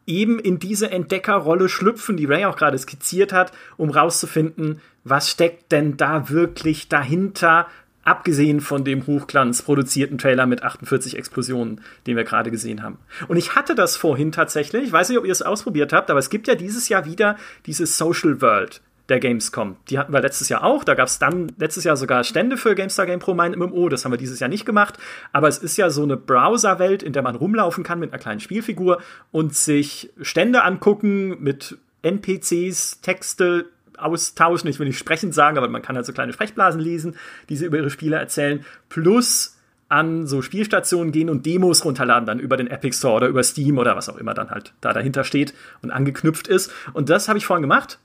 [0.08, 5.72] eben in diese Entdeckerrolle schlüpfen, die Ray auch gerade skizziert hat, um rauszufinden, was steckt
[5.72, 7.68] denn da wirklich dahinter,
[8.04, 12.98] abgesehen von dem Hochglanz produzierten Trailer mit 48 Explosionen, den wir gerade gesehen haben.
[13.28, 16.20] Und ich hatte das vorhin tatsächlich, ich weiß nicht, ob ihr es ausprobiert habt, aber
[16.20, 17.38] es gibt ja dieses Jahr wieder
[17.68, 18.82] diese Social World
[19.12, 19.76] der Gamescom.
[19.90, 20.84] Die hatten wir letztes Jahr auch.
[20.84, 23.90] Da gab es dann letztes Jahr sogar Stände für GameStar Game Pro mein MMO.
[23.90, 24.98] Das haben wir dieses Jahr nicht gemacht.
[25.34, 28.40] Aber es ist ja so eine Browserwelt, in der man rumlaufen kann mit einer kleinen
[28.40, 29.02] Spielfigur
[29.32, 33.66] und sich Stände angucken mit NPCs, Texte
[33.98, 34.70] austauschen.
[34.70, 37.16] Ich will nicht sprechend sagen, aber man kann halt so kleine Sprechblasen lesen,
[37.50, 38.66] die sie über ihre Spiele erzählen.
[38.90, 39.58] Plus
[39.90, 43.78] an so Spielstationen gehen und Demos runterladen, dann über den Epic Store oder über Steam
[43.78, 46.72] oder was auch immer dann halt da dahinter steht und angeknüpft ist.
[46.94, 48.00] Und das habe ich vorhin gemacht.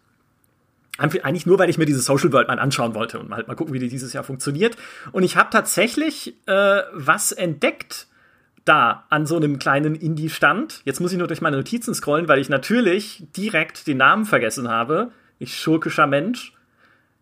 [0.99, 3.75] Eigentlich nur, weil ich mir diese Social World mal anschauen wollte und halt mal gucken,
[3.75, 4.77] wie die dieses Jahr funktioniert.
[5.13, 8.07] Und ich habe tatsächlich äh, was entdeckt
[8.65, 10.83] da an so einem kleinen Indie-Stand.
[10.85, 14.69] Jetzt muss ich nur durch meine Notizen scrollen, weil ich natürlich direkt den Namen vergessen
[14.69, 15.13] habe.
[15.39, 16.53] Ich schurkischer Mensch.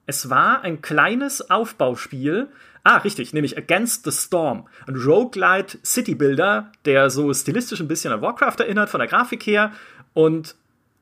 [0.07, 2.49] Es war ein kleines Aufbauspiel.
[2.83, 4.69] Ah, richtig, nämlich Against the Storm.
[4.87, 9.47] Ein Roguelite City Builder, der so stilistisch ein bisschen an Warcraft erinnert, von der Grafik
[9.47, 9.73] her.
[10.13, 10.55] Und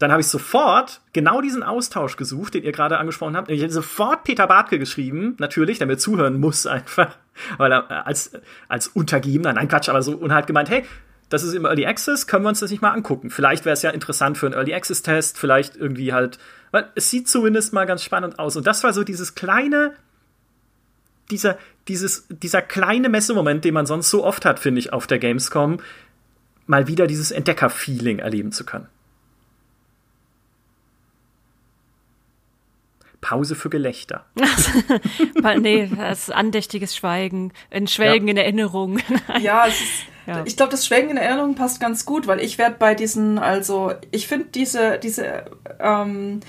[0.02, 3.50] dann habe ich sofort genau diesen Austausch gesucht, den ihr gerade angesprochen habt.
[3.50, 7.16] Ich habe sofort Peter Bartke geschrieben, natürlich, der mir zuhören muss einfach,
[7.56, 8.32] weil er äh, als,
[8.68, 10.84] als Untergebener, nein Quatsch, aber so, und hat gemeint, hey,
[11.28, 13.30] das ist im Early Access, können wir uns das nicht mal angucken.
[13.30, 16.38] Vielleicht wäre es ja interessant für einen Early Access Test, vielleicht irgendwie halt,
[16.72, 18.56] weil es sieht zumindest mal ganz spannend aus.
[18.56, 19.94] Und das war so dieses kleine,
[21.30, 25.18] dieser, dieses, dieser kleine Messemoment, den man sonst so oft hat, finde ich, auf der
[25.18, 25.78] Gamescom,
[26.66, 28.88] mal wieder dieses Entdecker-Feeling erleben zu können.
[33.22, 34.26] Pause für Gelächter.
[35.60, 38.32] nee, das ist andächtiges Schweigen, ein Schwelgen ja.
[38.32, 38.98] in Erinnerung.
[39.40, 40.42] ja, es ist, ja.
[40.44, 43.92] ich glaube, das Schwelgen in Erinnerung passt ganz gut, weil ich werde bei diesen, also
[44.10, 45.44] ich finde diese, diese
[45.78, 46.40] ähm,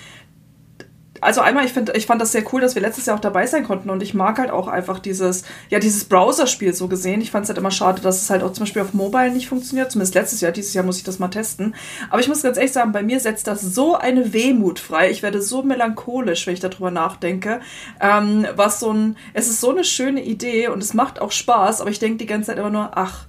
[1.24, 3.48] also einmal, ich finde, ich fand das sehr cool, dass wir letztes Jahr auch dabei
[3.48, 7.22] sein konnten und ich mag halt auch einfach dieses, ja, dieses Browser-Spiel so gesehen.
[7.22, 9.48] Ich fand es halt immer schade, dass es halt auch zum Beispiel auf Mobile nicht
[9.48, 9.92] funktioniert.
[9.92, 11.76] Zumindest letztes Jahr, dieses Jahr muss ich das mal testen.
[12.10, 15.10] Aber ich muss ganz ehrlich sagen, bei mir setzt das so eine Wehmut frei.
[15.10, 17.62] Ich werde so melancholisch, wenn ich darüber nachdenke.
[18.00, 21.82] Ähm, was so ein, es ist so eine schöne Idee und es macht auch Spaß,
[21.82, 23.26] aber ich denke die ganze Zeit immer nur, ach,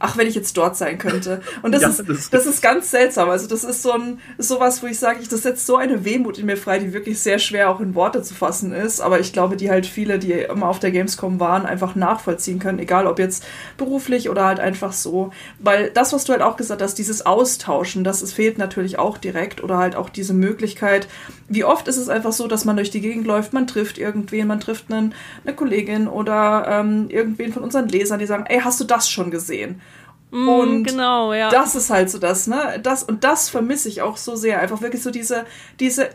[0.00, 1.40] ach, wenn ich jetzt dort sein könnte.
[1.62, 3.28] Und das, ja, ist, das, das, ist ganz seltsam.
[3.28, 6.38] Also das ist so ein, sowas, wo ich sage, ich, das setzt so eine Wehmut
[6.38, 9.00] in mir frei, die wirklich sehr schwer auch in Worte zu fassen ist.
[9.00, 12.78] Aber ich glaube, die halt viele, die immer auf der Gamescom waren, einfach nachvollziehen können.
[12.78, 13.44] Egal ob jetzt
[13.76, 15.32] beruflich oder halt einfach so.
[15.58, 19.18] Weil das, was du halt auch gesagt hast, dieses Austauschen, das es fehlt natürlich auch
[19.18, 19.62] direkt.
[19.62, 21.08] Oder halt auch diese Möglichkeit.
[21.48, 24.46] Wie oft ist es einfach so, dass man durch die Gegend läuft, man trifft irgendwen,
[24.46, 28.80] man trifft einen, eine Kollegin oder ähm, irgendwen von unseren Lesern, die sagen, ey, hast
[28.80, 29.80] du das schon gesehen?
[30.30, 31.48] Mm, und genau, ja.
[31.48, 32.78] das ist halt so das, ne?
[32.82, 34.60] Das, und das vermisse ich auch so sehr.
[34.60, 35.46] Einfach wirklich so diese,
[35.80, 36.10] diese,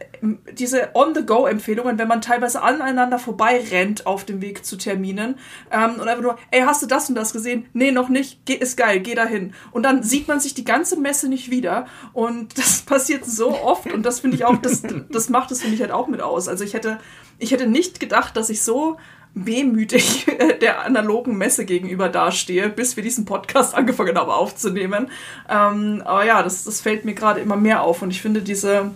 [0.52, 5.36] diese On-the-Go-Empfehlungen, wenn man teilweise aneinander vorbei rennt auf dem Weg zu Terminen.
[5.72, 7.66] Ähm, und einfach nur, ey, hast du das und das gesehen?
[7.74, 8.46] Nee, noch nicht.
[8.46, 9.54] Geh, ist geil, geh dahin.
[9.72, 11.88] Und dann sieht man sich die ganze Messe nicht wieder.
[12.14, 13.92] Und das passiert so oft.
[13.92, 16.48] Und das finde ich auch, das, das macht es für mich halt auch mit aus.
[16.48, 17.00] Also ich hätte,
[17.40, 18.98] ich hätte nicht gedacht, dass ich so
[19.36, 20.26] wehmütig
[20.62, 25.10] der analogen Messe gegenüber dastehe, bis wir diesen Podcast angefangen haben aufzunehmen.
[25.50, 28.92] Ähm, aber ja, das, das fällt mir gerade immer mehr auf und ich finde diese,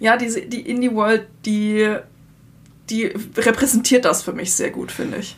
[0.00, 1.96] ja, diese, die Indie-World, die,
[2.90, 5.36] die repräsentiert das für mich sehr gut, finde ich.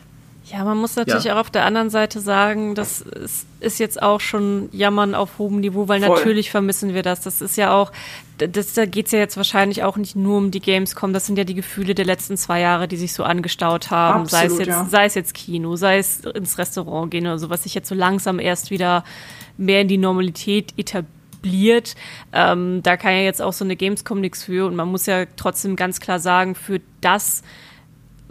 [0.51, 1.35] Ja, man muss natürlich ja.
[1.35, 5.59] auch auf der anderen Seite sagen, das ist, ist, jetzt auch schon Jammern auf hohem
[5.59, 6.15] Niveau, weil Voll.
[6.15, 7.21] natürlich vermissen wir das.
[7.21, 7.91] Das ist ja auch,
[8.37, 11.45] das, da geht's ja jetzt wahrscheinlich auch nicht nur um die Gamescom, das sind ja
[11.45, 14.21] die Gefühle der letzten zwei Jahre, die sich so angestaut haben.
[14.21, 14.85] Absolut, sei, es jetzt, ja.
[14.85, 17.95] sei es jetzt Kino, sei es ins Restaurant gehen oder so, was sich jetzt so
[17.95, 19.03] langsam erst wieder
[19.57, 21.95] mehr in die Normalität etabliert.
[22.33, 25.25] Ähm, da kann ja jetzt auch so eine Gamescom nichts für und man muss ja
[25.37, 27.41] trotzdem ganz klar sagen, für das,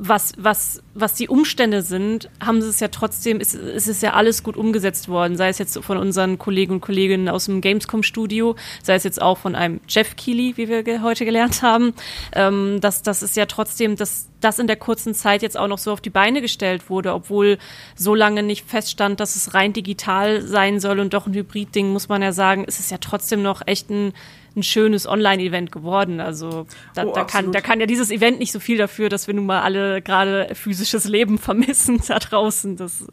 [0.09, 4.13] was, was, was die Umstände sind, haben sie es ja trotzdem, ist, ist es ja
[4.13, 8.55] alles gut umgesetzt worden, sei es jetzt von unseren Kollegen und Kolleginnen aus dem Gamescom-Studio,
[8.83, 11.95] sei es jetzt auch von einem Jeff Keighley, wie wir ge heute gelernt haben.
[12.33, 15.79] Ähm, das, das ist ja trotzdem, dass das in der kurzen Zeit jetzt auch noch
[15.79, 17.59] so auf die Beine gestellt wurde, obwohl
[17.97, 22.09] so lange nicht feststand, dass es rein digital sein soll und doch ein Hybrid-Ding, muss
[22.09, 24.13] man ja sagen, ist es ja trotzdem noch echt ein
[24.57, 26.21] ein schönes Online-Event geworden.
[26.21, 29.27] Also da, oh, da, kann, da kann ja dieses Event nicht so viel dafür, dass
[29.27, 32.77] wir nun mal alle gerade physisches Leben vermissen da draußen.
[32.77, 33.05] Das,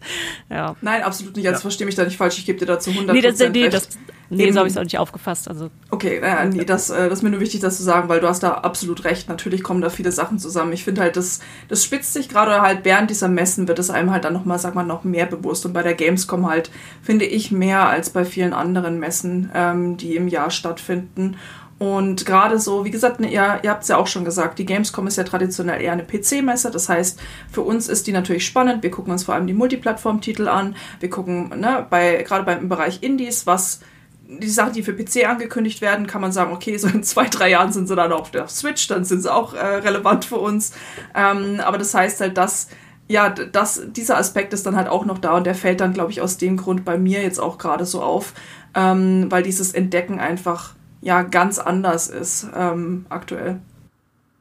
[0.49, 0.75] ja.
[0.81, 1.47] Nein, absolut nicht.
[1.47, 1.61] Also ja.
[1.61, 2.37] verstehe mich da nicht falsch.
[2.37, 3.89] Ich gebe dir dazu 100% nee, das, nee, das,
[4.31, 5.49] Nee, so habe ich es auch nicht aufgefasst.
[5.49, 5.69] Also.
[5.89, 8.27] Okay, äh, nee, das, äh, das ist mir nur wichtig, das zu sagen, weil du
[8.27, 9.27] hast da absolut recht.
[9.27, 10.71] Natürlich kommen da viele Sachen zusammen.
[10.71, 14.11] Ich finde halt, das, das spitzt sich gerade halt während dieser Messen wird es einem
[14.11, 15.65] halt dann nochmal, sag mal, noch mehr bewusst.
[15.65, 16.71] Und bei der Gamescom halt,
[17.01, 21.35] finde ich, mehr als bei vielen anderen Messen, ähm, die im Jahr stattfinden.
[21.81, 24.67] Und gerade so, wie gesagt, ne, ihr, ihr habt es ja auch schon gesagt, die
[24.67, 26.69] Gamescom ist ja traditionell eher eine PC-Messe.
[26.69, 27.19] Das heißt,
[27.51, 28.83] für uns ist die natürlich spannend.
[28.83, 30.75] Wir gucken uns vor allem die Multiplattform-Titel an.
[30.99, 33.79] Wir gucken, ne, bei, gerade beim Bereich Indies, was
[34.39, 37.49] die Sachen, die für PC angekündigt werden, kann man sagen, okay, so in zwei, drei
[37.49, 40.73] Jahren sind sie dann auf der Switch, dann sind sie auch äh, relevant für uns.
[41.15, 42.69] Ähm, aber das heißt halt, dass
[43.07, 46.11] ja, das, dieser Aspekt ist dann halt auch noch da und der fällt dann, glaube
[46.11, 48.33] ich, aus dem Grund bei mir jetzt auch gerade so auf,
[48.73, 53.59] ähm, weil dieses Entdecken einfach ja ganz anders ist ähm, aktuell.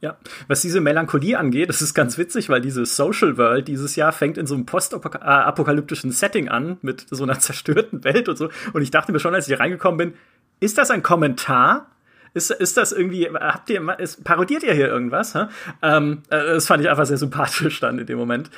[0.02, 0.16] Ja,
[0.48, 4.38] was diese Melancholie angeht, das ist ganz witzig, weil diese Social World dieses Jahr fängt
[4.38, 8.48] in so einem postapokalyptischen Setting an, mit so einer zerstörten Welt und so.
[8.72, 10.14] Und ich dachte mir schon, als ich hier reingekommen bin,
[10.58, 11.90] ist das ein Kommentar?
[12.32, 15.36] Ist, ist das irgendwie, habt ihr, ist, parodiert ihr hier irgendwas?
[15.82, 18.50] Ähm, äh, das fand ich einfach sehr sympathisch dann in dem Moment.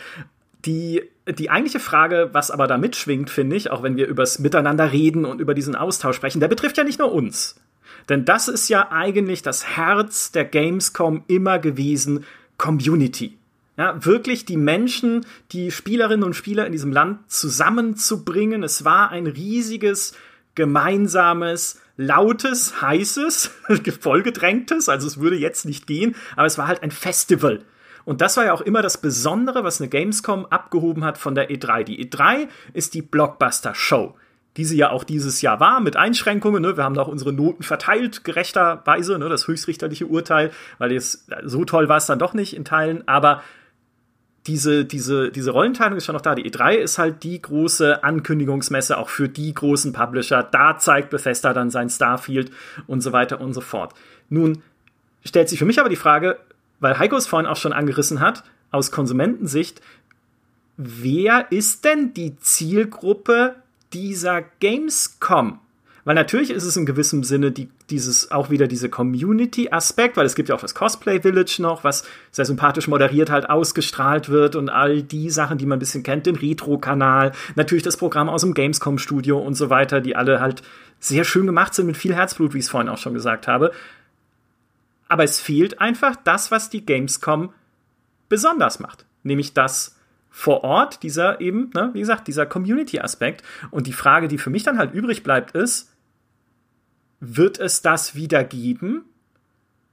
[0.64, 4.92] Die, die eigentliche Frage, was aber da mitschwingt, finde ich, auch wenn wir übers Miteinander
[4.92, 7.56] reden und über diesen Austausch sprechen, der betrifft ja nicht nur uns.
[8.08, 12.24] Denn das ist ja eigentlich das Herz der Gamescom immer gewesen,
[12.58, 13.38] Community.
[13.76, 18.62] Ja, wirklich die Menschen, die Spielerinnen und Spieler in diesem Land zusammenzubringen.
[18.62, 20.14] Es war ein riesiges,
[20.54, 23.50] gemeinsames, lautes, heißes,
[24.00, 27.62] vollgedrängtes, also es würde jetzt nicht gehen, aber es war halt ein Festival.
[28.04, 31.50] Und das war ja auch immer das Besondere, was eine Gamescom abgehoben hat von der
[31.50, 31.84] E3.
[31.84, 34.14] Die E3 ist die Blockbuster-Show
[34.56, 36.62] die sie ja auch dieses Jahr war, mit Einschränkungen.
[36.62, 36.76] Ne?
[36.76, 39.28] Wir haben da auch unsere Noten verteilt, gerechterweise, ne?
[39.28, 43.42] das höchstrichterliche Urteil, weil jetzt so toll war es dann doch nicht in Teilen, aber
[44.46, 46.34] diese, diese, diese Rollenteilung ist schon noch da.
[46.34, 50.42] Die E3 ist halt die große Ankündigungsmesse auch für die großen Publisher.
[50.42, 52.50] Da zeigt Bethesda dann sein Starfield
[52.86, 53.94] und so weiter und so fort.
[54.28, 54.62] Nun
[55.24, 56.38] stellt sich für mich aber die Frage,
[56.80, 58.42] weil Heiko es vorhin auch schon angerissen hat,
[58.72, 59.80] aus Konsumentensicht,
[60.76, 63.61] wer ist denn die Zielgruppe
[63.92, 65.58] dieser Gamescom.
[66.04, 70.34] Weil natürlich ist es in gewissem Sinne die, dieses auch wieder diese Community-Aspekt, weil es
[70.34, 74.68] gibt ja auch das Cosplay Village noch, was sehr sympathisch moderiert halt ausgestrahlt wird und
[74.68, 78.54] all die Sachen, die man ein bisschen kennt, den Retro-Kanal, natürlich das Programm aus dem
[78.54, 80.62] Gamescom-Studio und so weiter, die alle halt
[80.98, 83.70] sehr schön gemacht sind mit viel Herzblut, wie ich es vorhin auch schon gesagt habe.
[85.08, 87.52] Aber es fehlt einfach das, was die Gamescom
[88.28, 89.94] besonders macht, nämlich das,
[90.32, 93.44] vor Ort, dieser eben, ne, wie gesagt, dieser Community-Aspekt.
[93.70, 95.92] Und die Frage, die für mich dann halt übrig bleibt, ist,
[97.20, 99.04] wird es das wieder geben?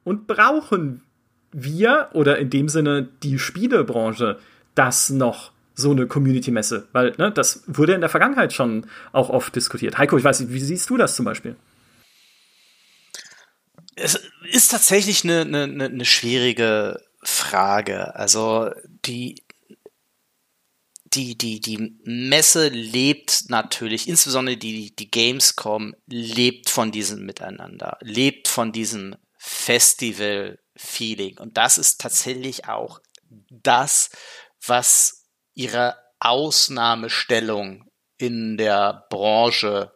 [0.05, 1.03] Und brauchen
[1.51, 4.39] wir oder in dem Sinne die Spielebranche
[4.73, 5.51] das noch?
[5.75, 9.97] so eine Community-Messe, weil ne, das wurde in der Vergangenheit schon auch oft diskutiert.
[9.97, 11.55] Heiko, ich weiß nicht, wie siehst du das zum Beispiel?
[13.95, 14.19] Es
[14.51, 18.13] ist tatsächlich eine, eine, eine schwierige Frage.
[18.15, 18.71] Also
[19.05, 19.41] die
[21.13, 28.47] die, die, die Messe lebt natürlich, insbesondere die, die Gamescom lebt von diesem Miteinander, lebt
[28.47, 31.37] von diesem Festival-Feeling.
[31.39, 32.99] Und das ist tatsächlich auch
[33.49, 34.09] das,
[34.65, 39.91] was ihre Ausnahmestellung in der Branche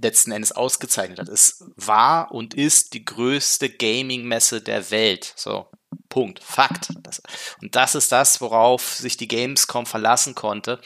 [0.00, 1.28] letzten Endes ausgezeichnet hat.
[1.28, 5.32] Es war und ist die größte Gaming-Messe der Welt.
[5.36, 5.68] So,
[6.08, 6.42] Punkt.
[6.42, 6.88] Fakt.
[7.02, 7.22] Das,
[7.60, 10.80] und das ist das, worauf sich die Gamescom verlassen konnte.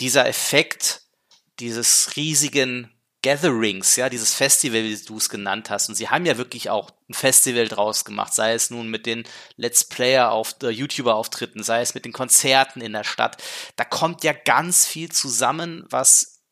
[0.00, 1.02] Dieser Effekt
[1.60, 2.90] dieses riesigen
[3.22, 5.88] Gatherings, ja, dieses Festival, wie du es genannt hast.
[5.88, 9.24] Und sie haben ja wirklich auch ein Festival draus gemacht, sei es nun mit den
[9.56, 13.42] Let's Player auf äh, YouTuber-Auftritten, sei es mit den Konzerten in der Stadt.
[13.76, 16.42] Da kommt ja ganz viel zusammen, was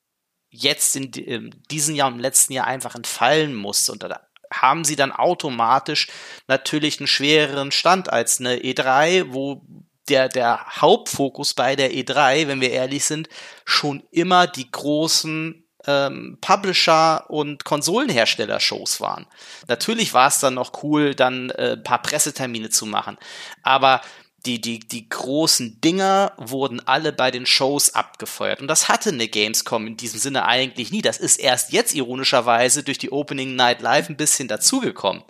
[0.49, 3.93] jetzt in, in diesem Jahr und im letzten Jahr einfach entfallen musste.
[3.93, 6.09] Und da haben sie dann automatisch
[6.47, 9.63] natürlich einen schwereren Stand als eine E3, wo
[10.09, 13.29] der, der Hauptfokus bei der E3, wenn wir ehrlich sind,
[13.65, 19.27] schon immer die großen ähm, Publisher und Konsolenhersteller-Shows waren.
[19.69, 23.19] Natürlich war es dann noch cool, dann äh, ein paar Pressetermine zu machen,
[23.63, 24.01] aber
[24.47, 28.61] die, die, die großen Dinger wurden alle bei den Shows abgefeuert.
[28.61, 31.03] Und das hatte eine Gamescom in diesem Sinne eigentlich nie.
[31.03, 35.23] Das ist erst jetzt ironischerweise durch die Opening Night Live ein bisschen dazugekommen.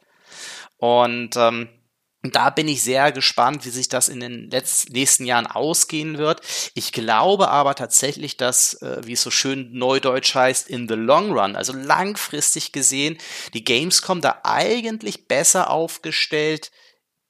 [0.78, 1.68] Und ähm,
[2.22, 4.48] da bin ich sehr gespannt, wie sich das in den
[4.90, 6.40] nächsten Jahren ausgehen wird.
[6.74, 11.32] Ich glaube aber tatsächlich, dass, äh, wie es so schön neudeutsch heißt, in the long
[11.32, 13.18] run, also langfristig gesehen,
[13.54, 16.70] die Gamescom da eigentlich besser aufgestellt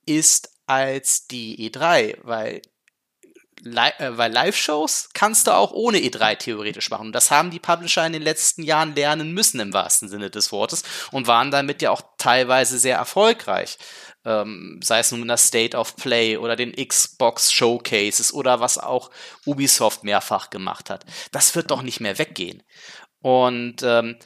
[0.04, 2.62] ist als die E3, weil
[3.64, 7.06] äh, weil Live-Shows kannst du auch ohne E3 theoretisch machen.
[7.06, 10.50] Und das haben die Publisher in den letzten Jahren lernen müssen im wahrsten Sinne des
[10.50, 10.82] Wortes
[11.12, 13.78] und waren damit ja auch teilweise sehr erfolgreich.
[14.24, 19.10] Ähm, sei es nun der State of Play oder den Xbox Showcases oder was auch
[19.46, 21.04] Ubisoft mehrfach gemacht hat.
[21.30, 22.62] Das wird doch nicht mehr weggehen.
[23.20, 24.16] Und ähm,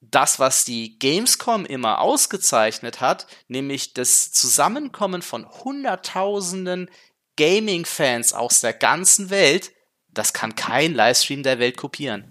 [0.00, 6.90] das, was die Gamescom immer ausgezeichnet hat, nämlich das Zusammenkommen von Hunderttausenden
[7.36, 9.72] Gaming-Fans aus der ganzen Welt,
[10.12, 12.24] das kann kein Livestream der Welt kopieren.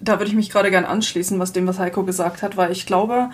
[0.00, 2.86] Da würde ich mich gerade gern anschließen, was dem, was Heiko gesagt hat, weil ich
[2.86, 3.30] glaube,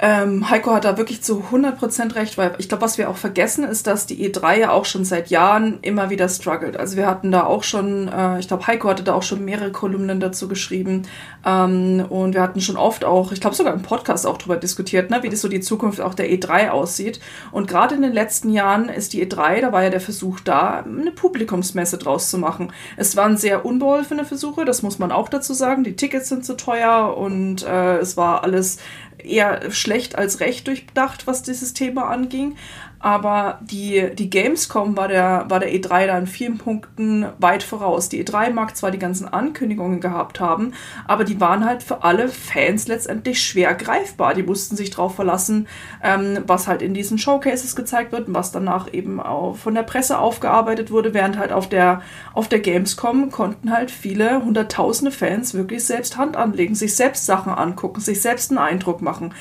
[0.00, 3.64] ähm, Heiko hat da wirklich zu 100% recht, weil ich glaube, was wir auch vergessen,
[3.64, 6.76] ist, dass die E3 ja auch schon seit Jahren immer wieder struggelt.
[6.76, 9.70] Also wir hatten da auch schon, äh, ich glaube, Heiko hatte da auch schon mehrere
[9.70, 11.02] Kolumnen dazu geschrieben
[11.46, 15.10] ähm, und wir hatten schon oft auch, ich glaube sogar im Podcast auch drüber diskutiert,
[15.10, 17.20] ne, wie das so die Zukunft auch der E3 aussieht.
[17.52, 20.80] Und gerade in den letzten Jahren ist die E3, da war ja der Versuch da,
[20.80, 22.72] eine Publikumsmesse draus zu machen.
[22.96, 25.84] Es waren sehr unbeholfene Versuche, das muss man auch dazu sagen.
[25.84, 28.78] Die Tickets sind zu teuer und äh, es war alles
[29.24, 32.56] eher schlecht als recht durchdacht, was dieses Thema anging.
[33.04, 38.08] Aber die, die Gamescom war der, war der E3 da in vielen Punkten weit voraus.
[38.08, 40.72] Die E3 mag zwar die ganzen Ankündigungen gehabt haben,
[41.06, 44.32] aber die waren halt für alle Fans letztendlich schwer greifbar.
[44.32, 45.68] Die mussten sich darauf verlassen,
[46.02, 49.82] ähm, was halt in diesen Showcases gezeigt wird und was danach eben auch von der
[49.82, 52.00] Presse aufgearbeitet wurde, während halt auf der,
[52.32, 57.52] auf der Gamescom konnten halt viele hunderttausende Fans wirklich selbst Hand anlegen, sich selbst Sachen
[57.52, 59.34] angucken, sich selbst einen Eindruck machen,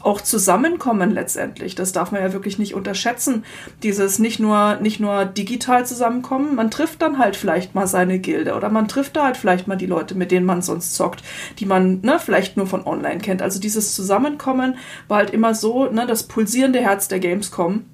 [0.00, 1.74] auch zusammenkommen letztendlich.
[1.74, 3.44] Das darf man ja wirklich nicht unterschätzen schätzen,
[3.82, 8.54] dieses nicht nur, nicht nur digital zusammenkommen, man trifft dann halt vielleicht mal seine Gilde
[8.54, 11.22] oder man trifft da halt vielleicht mal die Leute, mit denen man sonst zockt,
[11.58, 13.42] die man ne, vielleicht nur von online kennt.
[13.42, 14.76] Also dieses Zusammenkommen
[15.08, 17.84] war halt immer so, ne, das pulsierende Herz der Gamescom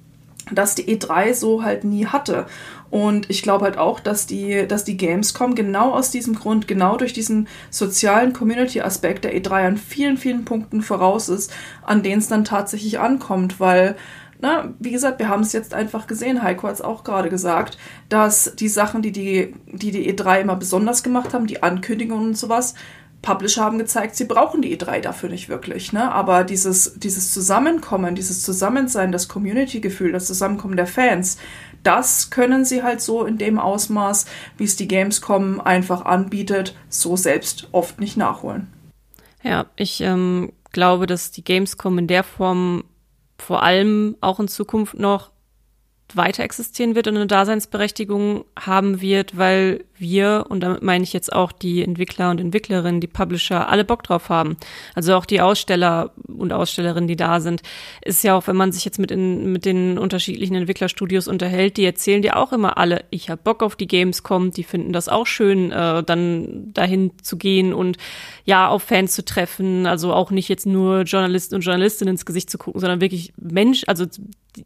[0.49, 2.45] dass die E3 so halt nie hatte.
[2.89, 6.95] Und ich glaube halt auch, dass die, dass die Gamescom genau aus diesem Grund, genau
[6.95, 11.53] durch diesen sozialen Community-Aspekt der E3 an vielen, vielen Punkten voraus ist,
[11.85, 13.97] an denen es dann tatsächlich ankommt, weil
[14.39, 17.77] na, wie gesagt, wir haben es jetzt einfach gesehen, Heiko hat es auch gerade gesagt,
[18.09, 22.37] dass die Sachen, die die, die die E3 immer besonders gemacht haben, die Ankündigungen und
[22.37, 22.75] sowas,
[23.21, 25.91] Publisher haben gezeigt, sie brauchen die E3 dafür nicht wirklich.
[25.91, 26.11] Ne?
[26.11, 31.37] Aber dieses, dieses Zusammenkommen, dieses Zusammensein, das Community-Gefühl, das Zusammenkommen der Fans,
[31.83, 34.25] das können sie halt so in dem Ausmaß,
[34.57, 38.71] wie es die Gamescom einfach anbietet, so selbst oft nicht nachholen.
[39.43, 42.83] Ja, ich ähm, glaube, dass die Gamescom in der Form
[43.47, 45.31] vor allem auch in Zukunft noch
[46.13, 51.31] weiter existieren wird und eine Daseinsberechtigung haben wird, weil wir, und damit meine ich jetzt
[51.33, 54.57] auch die Entwickler und Entwicklerinnen, die Publisher, alle Bock drauf haben.
[54.95, 57.61] Also auch die Aussteller und Ausstellerinnen, die da sind.
[58.01, 61.85] Ist ja auch, wenn man sich jetzt mit, in, mit den unterschiedlichen Entwicklerstudios unterhält, die
[61.85, 65.25] erzählen dir auch immer alle, ich habe Bock auf die Gamescom, die finden das auch
[65.25, 67.97] schön, äh, dann dahin zu gehen und
[68.45, 69.85] ja, auf Fans zu treffen.
[69.85, 73.83] Also auch nicht jetzt nur Journalisten und Journalistinnen ins Gesicht zu gucken, sondern wirklich Mensch,
[73.87, 74.05] also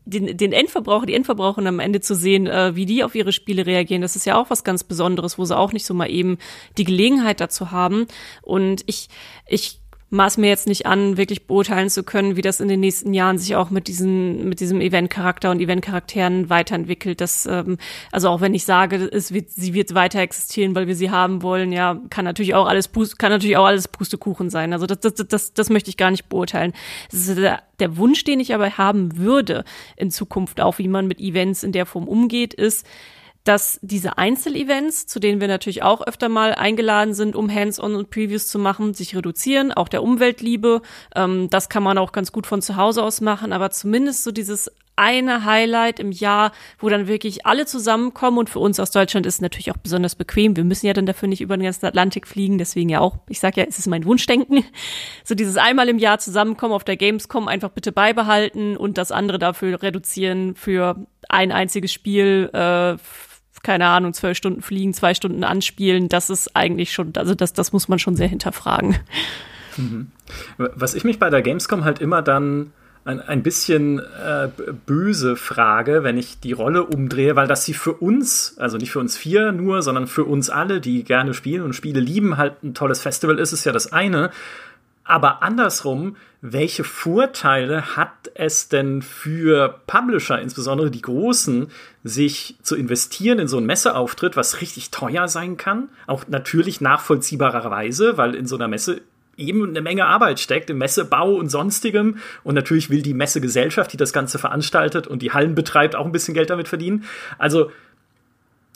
[0.06, 3.66] den, den Endverbraucher, die Endverbraucherin am Ende zu sehen, äh, wie die auf ihre Spiele
[3.66, 6.38] reagieren, das ist ja auch was ganz Besonderes, wo sie auch nicht so mal eben
[6.78, 8.08] die Gelegenheit dazu haben.
[8.42, 9.10] Und ich,
[9.48, 13.14] ich maß mir jetzt nicht an, wirklich beurteilen zu können, wie das in den nächsten
[13.14, 17.22] Jahren sich auch mit diesen, mit diesem Event-Charakter und Event-Charakteren weiterentwickelt.
[17.22, 17.78] Das, ähm,
[18.12, 21.42] also auch wenn ich sage, es wird, sie wird weiter existieren, weil wir sie haben
[21.42, 24.74] wollen, ja, kann natürlich auch alles, kann natürlich auch alles Pustekuchen sein.
[24.74, 26.74] Also das, das, das, das möchte ich gar nicht beurteilen.
[27.10, 29.64] Das ist der, der Wunsch, den ich aber haben würde
[29.96, 32.86] in Zukunft auch, wie man mit Events in der Form umgeht, ist,
[33.44, 38.10] dass diese Einzelevents, zu denen wir natürlich auch öfter mal eingeladen sind, um Hands-on und
[38.10, 40.82] Previews zu machen, sich reduzieren, auch der Umweltliebe.
[41.16, 44.32] Ähm, das kann man auch ganz gut von zu Hause aus machen, aber zumindest so
[44.32, 49.26] dieses eine Highlight im Jahr, wo dann wirklich alle zusammenkommen und für uns aus Deutschland
[49.26, 50.56] ist natürlich auch besonders bequem.
[50.56, 53.40] Wir müssen ja dann dafür nicht über den ganzen Atlantik fliegen, deswegen ja auch, ich
[53.40, 54.64] sag ja, es ist mein Wunschdenken.
[55.24, 59.40] So dieses einmal im Jahr zusammenkommen auf der Gamescom einfach bitte beibehalten und das andere
[59.40, 62.98] dafür reduzieren für ein einziges Spiel, äh,
[63.64, 67.72] keine Ahnung, zwölf Stunden fliegen, zwei Stunden anspielen, das ist eigentlich schon, also das, das
[67.74, 68.98] muss man schon sehr hinterfragen.
[69.78, 70.12] Mhm.
[70.58, 72.72] Was ich mich bei der Gamescom halt immer dann
[73.04, 74.50] ein, ein bisschen äh,
[74.86, 79.00] böse frage, wenn ich die Rolle umdrehe, weil das sie für uns, also nicht für
[79.00, 82.74] uns vier nur, sondern für uns alle, die gerne spielen und Spiele lieben, halt ein
[82.74, 84.30] tolles Festival ist, ist ja das eine.
[85.04, 91.68] Aber andersrum, welche Vorteile hat es denn für Publisher, insbesondere die großen,
[92.04, 95.90] sich zu investieren in so einen Messeauftritt, was richtig teuer sein kann?
[96.08, 99.02] Auch natürlich nachvollziehbarerweise, weil in so einer Messe
[99.38, 102.18] eben eine Menge Arbeit steckt im Messebau und sonstigem.
[102.44, 106.12] Und natürlich will die Messegesellschaft, die das Ganze veranstaltet und die Hallen betreibt, auch ein
[106.12, 107.06] bisschen Geld damit verdienen.
[107.38, 107.72] Also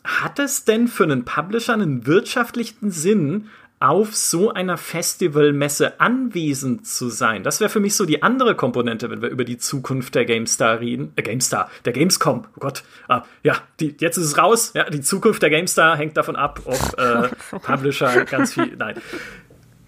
[0.04, 3.50] hat es denn für einen Publisher einen wirtschaftlichen Sinn,
[3.86, 7.44] auf so einer Festivalmesse anwesend zu sein.
[7.44, 10.80] Das wäre für mich so die andere Komponente, wenn wir über die Zukunft der GameStar
[10.80, 11.14] reden.
[11.16, 12.48] Äh, GameStar, der Gamescom.
[12.56, 12.84] Oh Gott.
[13.08, 14.72] Ah, ja, die, jetzt ist es raus.
[14.74, 17.30] Ja, die Zukunft der GameStar hängt davon ab, ob äh,
[17.60, 18.76] Publisher ganz viel.
[18.76, 18.96] Nein.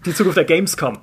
[0.06, 1.00] Die Zukunft der Gamescom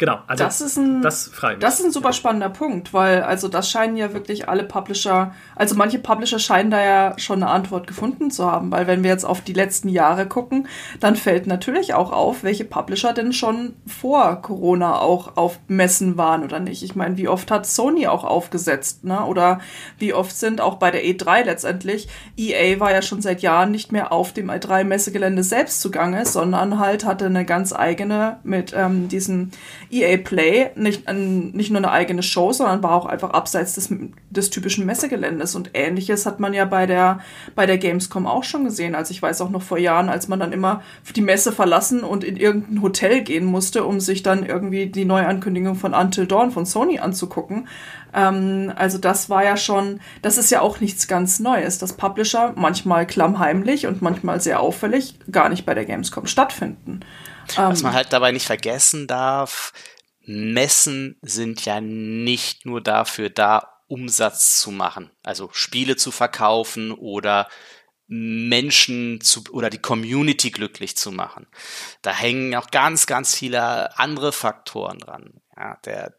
[0.00, 3.70] Genau, also das ist ein, das, das ist ein super spannender Punkt, weil also das
[3.70, 8.30] scheinen ja wirklich alle Publisher, also manche Publisher scheinen da ja schon eine Antwort gefunden
[8.30, 10.68] zu haben, weil wenn wir jetzt auf die letzten Jahre gucken,
[11.00, 16.44] dann fällt natürlich auch auf, welche Publisher denn schon vor Corona auch auf Messen waren
[16.44, 16.82] oder nicht.
[16.82, 19.26] Ich meine, wie oft hat Sony auch aufgesetzt, ne?
[19.26, 19.60] Oder
[19.98, 23.92] wie oft sind auch bei der E3 letztendlich, EA war ja schon seit Jahren nicht
[23.92, 29.52] mehr auf dem E3-Messegelände selbst zugange, sondern halt hatte eine ganz eigene mit ähm, diesen
[29.90, 33.92] EA Play nicht, nicht nur eine eigene Show, sondern war auch einfach abseits des,
[34.30, 35.54] des typischen Messegeländes.
[35.54, 37.20] Und ähnliches hat man ja bei der,
[37.54, 38.94] bei der Gamescom auch schon gesehen.
[38.94, 40.82] Also ich weiß auch noch vor Jahren, als man dann immer
[41.16, 45.74] die Messe verlassen und in irgendein Hotel gehen musste, um sich dann irgendwie die Neuankündigung
[45.74, 47.66] von Until Dawn von Sony anzugucken.
[48.14, 52.52] Ähm, also das war ja schon, das ist ja auch nichts ganz Neues, dass Publisher
[52.56, 57.00] manchmal klammheimlich und manchmal sehr auffällig gar nicht bei der Gamescom stattfinden.
[57.56, 57.96] Was man ähm.
[57.96, 59.72] halt dabei nicht vergessen darf,
[60.20, 67.48] Messen sind ja nicht nur dafür da, Umsatz zu machen, also Spiele zu verkaufen oder
[68.06, 71.48] Menschen zu oder die Community glücklich zu machen.
[72.02, 75.40] Da hängen auch ganz, ganz viele andere Faktoren dran.
[75.56, 76.14] Ja, der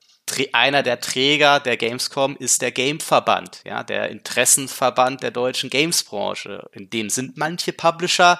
[0.53, 6.69] einer der Träger der Gamescom ist der Gameverband, ja, der Interessenverband der deutschen Gamesbranche.
[6.71, 8.39] In dem sind manche Publisher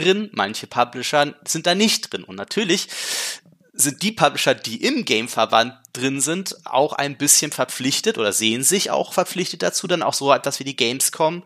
[0.00, 2.24] drin, manche Publisher sind da nicht drin.
[2.24, 2.88] Und natürlich
[3.72, 8.90] sind die Publisher, die im Gameverband drin sind, auch ein bisschen verpflichtet oder sehen sich
[8.90, 11.44] auch verpflichtet dazu, dann auch so etwas wie die Gamescom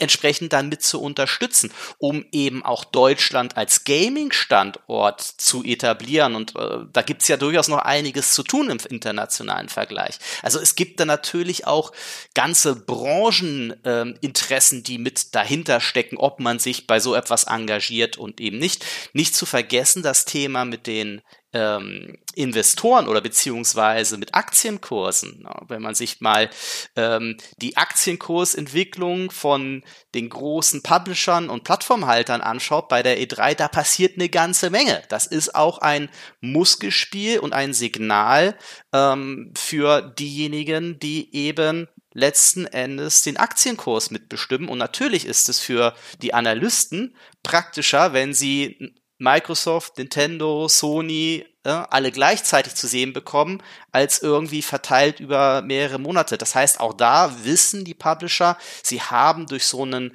[0.00, 6.34] entsprechend dann mit zu unterstützen, um eben auch Deutschland als Gaming-Standort zu etablieren.
[6.34, 10.18] Und äh, da gibt's ja durchaus noch einiges zu tun im internationalen Vergleich.
[10.42, 11.92] Also es gibt da natürlich auch
[12.34, 18.40] ganze Brancheninteressen, äh, die mit dahinter stecken, ob man sich bei so etwas engagiert und
[18.40, 18.84] eben nicht.
[19.12, 21.22] Nicht zu vergessen das Thema mit den
[21.54, 25.46] ähm, Investoren oder beziehungsweise mit Aktienkursen.
[25.68, 26.50] Wenn man sich mal
[26.96, 29.84] ähm, die Aktienkursentwicklung von
[30.14, 35.02] den großen Publishern und Plattformhaltern anschaut bei der E3, da passiert eine ganze Menge.
[35.08, 38.58] Das ist auch ein Muskelspiel und ein Signal
[38.92, 44.68] ähm, für diejenigen, die eben letzten Endes den Aktienkurs mitbestimmen.
[44.68, 52.12] Und natürlich ist es für die Analysten praktischer, wenn sie Microsoft, Nintendo, Sony äh, alle
[52.12, 53.62] gleichzeitig zu sehen bekommen,
[53.92, 56.36] als irgendwie verteilt über mehrere Monate.
[56.36, 60.14] Das heißt, auch da wissen die Publisher, sie haben durch so einen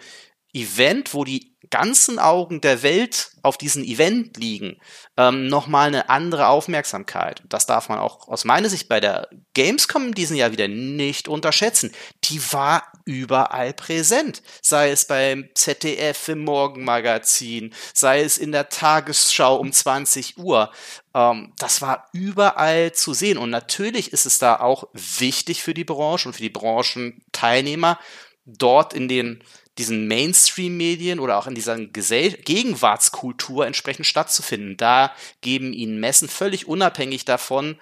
[0.54, 4.80] Event, wo die ganzen Augen der Welt auf diesen Event liegen,
[5.18, 7.44] ähm, nochmal eine andere Aufmerksamkeit.
[7.48, 11.28] Das darf man auch aus meiner Sicht bei der Gamescom in diesem Jahr wieder nicht
[11.28, 11.92] unterschätzen.
[12.26, 14.42] Die war überall präsent.
[14.62, 20.72] Sei es beim ZDF im Morgenmagazin, sei es in der Tagesschau um 20 Uhr.
[21.14, 23.38] Ähm, das war überall zu sehen.
[23.38, 28.00] Und natürlich ist es da auch wichtig für die Branche und für die Branchenteilnehmer,
[28.46, 29.44] dort in den
[29.80, 34.78] diesen Mainstream-Medien oder auch in dieser Gesell Gegenwartskultur entsprechend stattzufinden.
[34.78, 35.12] Da
[35.42, 37.78] geben ihnen Messen völlig unabhängig davon,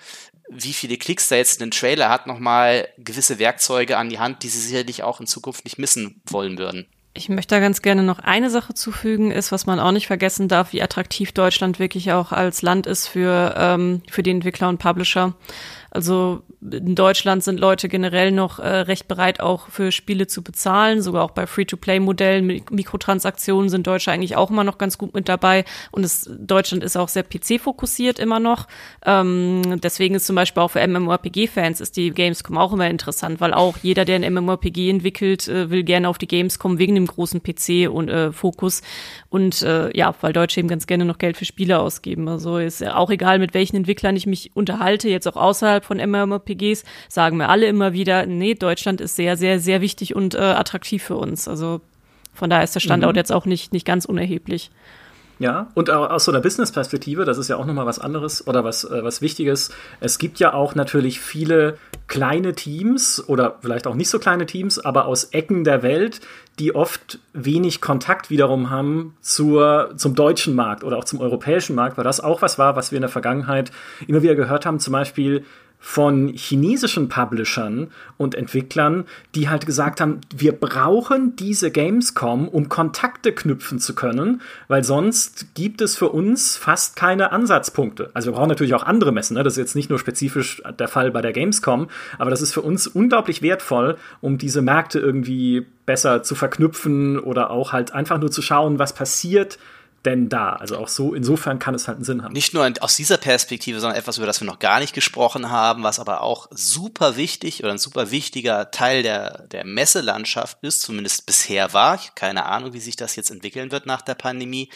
[0.49, 4.49] wie viele Klicks da jetzt ein Trailer hat, nochmal gewisse Werkzeuge an die Hand, die
[4.49, 6.87] sie sicherlich auch in Zukunft nicht missen wollen würden.
[7.17, 10.47] Ich möchte da ganz gerne noch eine Sache zufügen, ist, was man auch nicht vergessen
[10.47, 14.77] darf, wie attraktiv Deutschland wirklich auch als Land ist für, ähm, für die Entwickler und
[14.77, 15.33] Publisher.
[15.91, 21.01] Also in Deutschland sind Leute generell noch äh, recht bereit, auch für Spiele zu bezahlen.
[21.01, 25.65] Sogar auch bei Free-to-Play-Modellen Mikrotransaktionen sind Deutsche eigentlich auch immer noch ganz gut mit dabei.
[25.91, 28.67] Und es, Deutschland ist auch sehr PC-fokussiert immer noch.
[29.05, 33.53] Ähm, deswegen ist zum Beispiel auch für MMORPG-Fans ist die Gamescom auch immer interessant, weil
[33.53, 37.41] auch jeder, der ein MMORPG entwickelt, äh, will gerne auf die Gamescom wegen dem großen
[37.41, 38.81] PC und äh, Fokus.
[39.29, 42.27] Und äh, ja, weil Deutsche eben ganz gerne noch Geld für Spiele ausgeben.
[42.27, 46.83] Also ist auch egal, mit welchen Entwicklern ich mich unterhalte, jetzt auch außerhalb von MMORPGs,
[47.09, 51.03] sagen wir alle immer wieder, nee, Deutschland ist sehr, sehr, sehr wichtig und äh, attraktiv
[51.03, 51.47] für uns.
[51.47, 51.81] Also
[52.33, 53.17] von daher ist der Standort mhm.
[53.17, 54.69] jetzt auch nicht, nicht ganz unerheblich.
[55.39, 58.83] Ja, und aus so einer Business-Perspektive, das ist ja auch nochmal was anderes oder was,
[58.83, 59.69] äh, was Wichtiges.
[59.99, 64.79] Es gibt ja auch natürlich viele kleine Teams oder vielleicht auch nicht so kleine Teams,
[64.79, 66.21] aber aus Ecken der Welt,
[66.57, 71.97] die oft wenig Kontakt wiederum haben zur, zum deutschen Markt oder auch zum europäischen Markt,
[71.97, 73.71] weil das auch was war, was wir in der Vergangenheit
[74.07, 74.79] immer wieder gehört haben.
[74.79, 75.45] Zum Beispiel
[75.79, 79.05] von chinesischen Publishern und Entwicklern,
[79.35, 85.53] die halt gesagt haben, wir brauchen diese Gamescom, um Kontakte knüpfen zu können, weil sonst
[85.55, 88.09] gibt es für uns fast keine Ansatzpunkte.
[88.13, 89.43] Also wir brauchen natürlich auch andere Messen, ne?
[89.43, 92.61] das ist jetzt nicht nur spezifisch der Fall bei der Gamescom, aber das ist für
[92.61, 98.29] uns unglaublich wertvoll, um diese Märkte irgendwie besser zu verknüpfen oder auch halt einfach nur
[98.29, 99.57] zu schauen, was passiert,
[100.09, 100.53] denn da?
[100.53, 102.33] Also auch so, insofern kann es halt einen Sinn haben.
[102.33, 105.83] Nicht nur aus dieser Perspektive, sondern etwas, über das wir noch gar nicht gesprochen haben,
[105.83, 111.25] was aber auch super wichtig oder ein super wichtiger Teil der, der Messelandschaft ist, zumindest
[111.25, 111.95] bisher war.
[111.95, 114.69] Ich keine Ahnung, wie sich das jetzt entwickeln wird nach der Pandemie.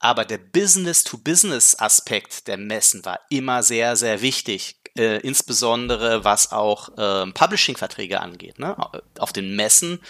[0.00, 7.30] Aber der Business-to-Business-Aspekt der Messen war immer sehr, sehr wichtig äh, insbesondere was auch äh,
[7.32, 8.58] Publishing-Verträge angeht.
[8.58, 8.76] Ne?
[9.18, 10.00] Auf den Messen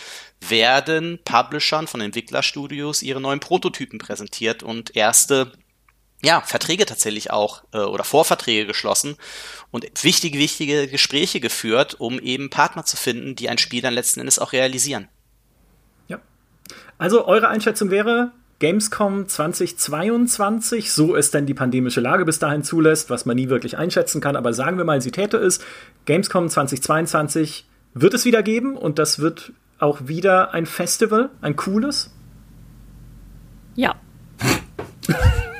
[0.40, 5.52] werden Publishern von Entwicklerstudios ihre neuen Prototypen präsentiert und erste
[6.24, 9.16] ja, Verträge tatsächlich auch äh, oder Vorverträge geschlossen
[9.70, 14.20] und wichtige, wichtige Gespräche geführt, um eben Partner zu finden, die ein Spiel dann letzten
[14.20, 15.08] Endes auch realisieren.
[16.06, 16.20] Ja.
[16.98, 18.32] Also eure Einschätzung wäre,
[18.62, 23.76] Gamescom 2022, so es denn die pandemische Lage bis dahin zulässt, was man nie wirklich
[23.76, 25.58] einschätzen kann, aber sagen wir mal, sie täte es.
[26.04, 32.12] Gamescom 2022 wird es wieder geben und das wird auch wieder ein Festival, ein cooles.
[33.74, 33.96] Ja.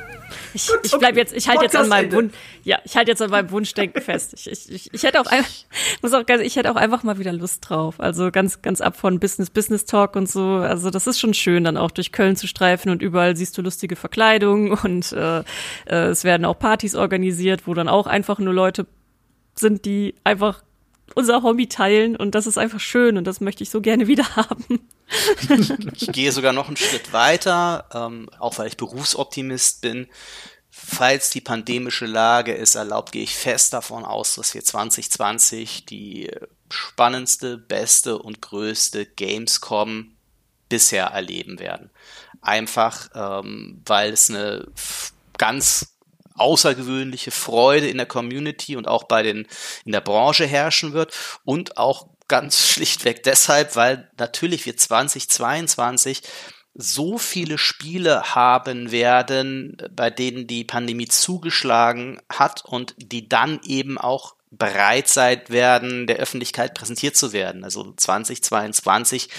[0.53, 2.33] Ich, ich bleib jetzt, ich halte jetzt an meinem Wunsch,
[2.63, 4.33] ja, ich halte jetzt an meinem Wunschdenken fest.
[4.35, 5.49] Ich, ich, ich, ich hätte auch einfach,
[6.01, 7.99] muss auch ganz, ich hätte auch einfach mal wieder Lust drauf.
[7.99, 10.41] Also ganz, ganz ab von Business, Business Talk und so.
[10.41, 13.61] Also das ist schon schön, dann auch durch Köln zu streifen und überall siehst du
[13.61, 18.53] lustige Verkleidung und äh, äh, es werden auch Partys organisiert, wo dann auch einfach nur
[18.53, 18.85] Leute
[19.55, 20.63] sind, die einfach
[21.15, 24.35] unser Hobby teilen und das ist einfach schön und das möchte ich so gerne wieder
[24.35, 24.87] haben.
[25.95, 30.07] ich gehe sogar noch einen Schritt weiter, ähm, auch weil ich Berufsoptimist bin.
[30.75, 36.31] Falls die pandemische Lage es erlaubt, gehe ich fest davon aus, dass wir 2020 die
[36.71, 40.15] spannendste, beste und größte Gamescom
[40.69, 41.91] bisher erleben werden.
[42.41, 44.67] Einfach, ähm, weil es eine
[45.37, 45.92] ganz
[46.35, 49.47] außergewöhnliche Freude in der Community und auch bei den
[49.85, 51.13] in der Branche herrschen wird.
[51.43, 56.21] Und auch ganz schlichtweg deshalb, weil natürlich wir 2022
[56.75, 63.99] so viele Spiele haben werden, bei denen die Pandemie zugeschlagen hat und die dann eben
[63.99, 67.63] auch bereit sein werden, der Öffentlichkeit präsentiert zu werden.
[67.63, 69.29] Also 2022,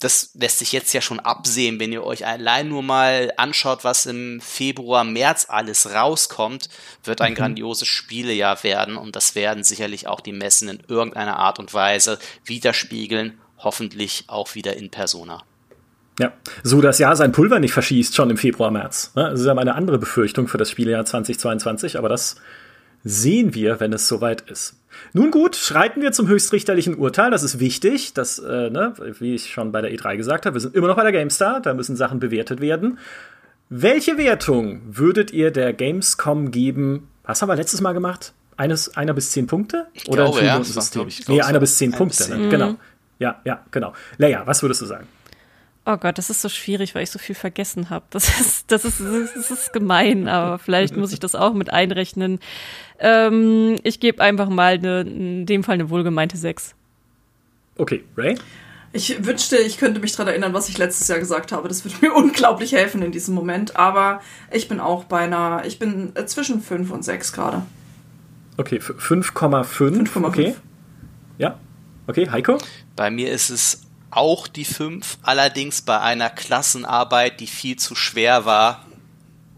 [0.00, 4.06] das lässt sich jetzt ja schon absehen, wenn ihr euch allein nur mal anschaut, was
[4.06, 6.70] im Februar, März alles rauskommt,
[7.04, 7.36] wird ein mhm.
[7.36, 12.18] grandioses Spielejahr werden und das werden sicherlich auch die Messen in irgendeiner Art und Weise
[12.44, 15.42] widerspiegeln, hoffentlich auch wieder in Persona.
[16.18, 19.12] Ja, so das Jahr sein Pulver nicht verschießt schon im Februar, März.
[19.14, 22.36] Das ist ja meine andere Befürchtung für das Spielejahr 2022, aber das
[23.04, 24.80] sehen wir, wenn es soweit ist.
[25.12, 27.30] Nun gut, schreiten wir zum höchstrichterlichen Urteil.
[27.30, 28.14] Das ist wichtig.
[28.14, 30.96] Das, äh, ne, wie ich schon bei der E3 gesagt habe, wir sind immer noch
[30.96, 31.60] bei der GameStar.
[31.60, 32.98] Da müssen Sachen bewertet werden.
[33.68, 37.08] Welche Wertung würdet ihr der Gamescom geben?
[37.24, 38.32] Was haben wir letztes Mal gemacht?
[38.56, 39.86] Eines, einer bis zehn Punkte?
[40.06, 41.08] Oder glaube, ein ja, System?
[41.28, 42.36] Nee, einer bis zehn Punkte.
[42.36, 42.48] Ne?
[42.48, 42.76] Genau.
[43.18, 43.94] Ja, ja, genau.
[44.18, 45.06] Leia, was würdest du sagen?
[45.86, 48.06] Oh Gott, das ist so schwierig, weil ich so viel vergessen habe.
[48.10, 52.40] Das ist, das ist, das ist gemein, aber vielleicht muss ich das auch mit einrechnen.
[52.98, 56.74] Ähm, ich gebe einfach mal eine, in dem Fall eine wohlgemeinte 6.
[57.76, 58.38] Okay, Ray?
[58.94, 61.68] Ich wünschte, ich könnte mich daran erinnern, was ich letztes Jahr gesagt habe.
[61.68, 63.76] Das würde mir unglaublich helfen in diesem Moment.
[63.76, 64.22] Aber
[64.52, 67.62] ich bin auch beinahe, ich bin äh, zwischen 5 und 6 gerade.
[68.56, 70.24] Okay, 5,5.
[70.24, 70.54] Okay.
[71.36, 71.58] Ja.
[72.06, 72.58] Okay, Heiko?
[72.94, 73.83] Bei mir ist es
[74.16, 78.86] auch die 5, allerdings bei einer Klassenarbeit, die viel zu schwer war,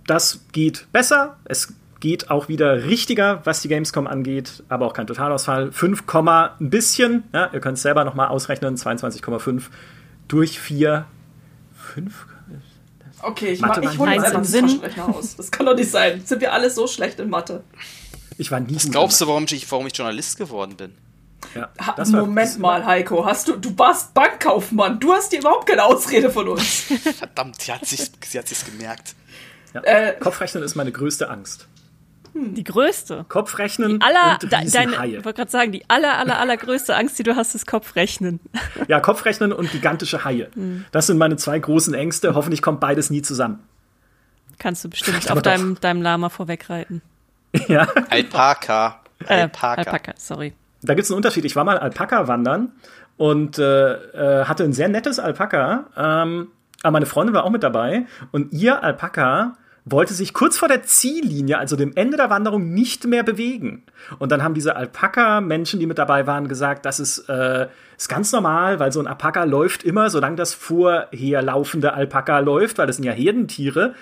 [0.06, 1.38] Das geht besser.
[1.46, 5.72] Es geht auch wieder richtiger, was die Gamescom angeht, aber auch kein Totalausfall.
[5.72, 7.24] 5, Komma ein bisschen.
[7.34, 8.78] Ja, ihr könnt es selber nochmal ausrechnen.
[8.78, 9.64] 22,5
[10.28, 11.06] durch 4.
[11.94, 12.26] 5?
[13.22, 14.80] Okay, ich, Mathe ma- ich hole jetzt einfach Sinn.
[15.00, 15.36] Aus.
[15.36, 16.22] Das kann doch nicht sein.
[16.24, 17.64] Sind wir alle so schlecht in Mathe?
[18.38, 20.94] Ich war nie Was glaubst in du, warum ich, warum ich Journalist geworden bin?
[21.56, 21.70] Ja,
[22.12, 23.26] Moment mal, Heiko.
[23.26, 25.00] Hast du, du warst Bankkaufmann.
[25.00, 26.66] Du hast dir überhaupt keine Ausrede von uns.
[27.18, 29.16] Verdammt, sie hat sich, sie hat sich's gemerkt.
[29.74, 29.82] Ja.
[29.82, 31.68] Äh, Kopfrechnen ist meine größte Angst.
[32.56, 33.26] Die größte.
[33.30, 35.18] Kopfrechnen Aller, und de, deine, Riesenhaie.
[35.18, 38.40] ich wollte gerade sagen, die aller, aller, allergrößte Angst, die du hast, ist Kopfrechnen.
[38.88, 40.50] Ja, Kopfrechnen und gigantische Haie.
[40.54, 40.86] Hm.
[40.92, 42.36] Das sind meine zwei großen Ängste.
[42.36, 43.60] Hoffentlich kommt beides nie zusammen.
[44.60, 47.02] Kannst du bestimmt Aber auf deinem, deinem Lama vorwegreiten.
[47.68, 49.02] Ja, Alpaka.
[49.26, 49.82] Äh, Alpaka.
[49.82, 50.54] Alpaka, sorry.
[50.84, 51.44] da gibt es einen Unterschied.
[51.46, 52.74] Ich war mal Alpaka wandern
[53.16, 55.86] und äh, äh, hatte ein sehr nettes Alpaka.
[55.98, 56.50] Ähm,
[56.84, 58.06] aber meine Freundin war auch mit dabei.
[58.32, 59.58] Und ihr Alpaka
[59.90, 63.84] wollte sich kurz vor der Ziellinie, also dem Ende der Wanderung, nicht mehr bewegen.
[64.20, 67.68] Und dann haben diese Alpaka-Menschen, die mit dabei waren, gesagt, das ist, äh,
[67.98, 72.78] ist ganz normal, weil so ein Alpaka läuft immer, solange das vorher laufende Alpaka läuft,
[72.78, 73.94] weil das sind ja Herdentiere.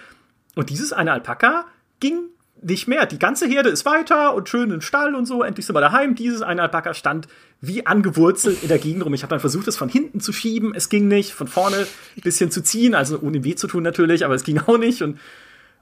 [0.55, 1.65] Und dieses eine Alpaka
[1.99, 2.29] ging
[2.61, 3.05] nicht mehr.
[3.05, 5.43] Die ganze Herde ist weiter und schön im Stall und so.
[5.43, 6.15] Endlich sind wir daheim.
[6.15, 7.27] Dieses eine Alpaka stand
[7.61, 9.13] wie angewurzelt in der Gegend rum.
[9.13, 10.73] Ich habe dann versucht, es von hinten zu schieben.
[10.73, 11.33] Es ging nicht.
[11.33, 11.86] Von vorne
[12.17, 15.03] ein bisschen zu ziehen, also ohne weh zu tun natürlich, aber es ging auch nicht.
[15.03, 15.19] Und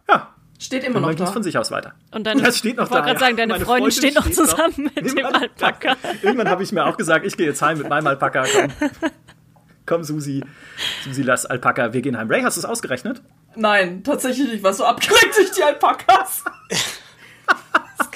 [0.09, 1.25] ja, steht immer noch da.
[1.27, 1.93] von sich aus weiter.
[2.11, 4.29] Und deine, Das steht noch ich wollte gerade sagen, deine Meine Freundin Freundin steht noch
[4.31, 5.95] zusammen mit dem Irgendwann- Alpaka.
[6.21, 8.43] Irgendwann habe ich mir auch gesagt, ich gehe jetzt heim mit meinem Alpaka.
[8.45, 8.89] Komm,
[9.85, 10.43] komm Susi.
[11.03, 11.93] Susi, lass Alpaka.
[11.93, 12.29] Wir gehen heim.
[12.29, 13.21] Ray, hast du es ausgerechnet?
[13.55, 14.63] Nein, tatsächlich nicht.
[14.63, 16.43] Was so abgelenkt durch die Alpakas.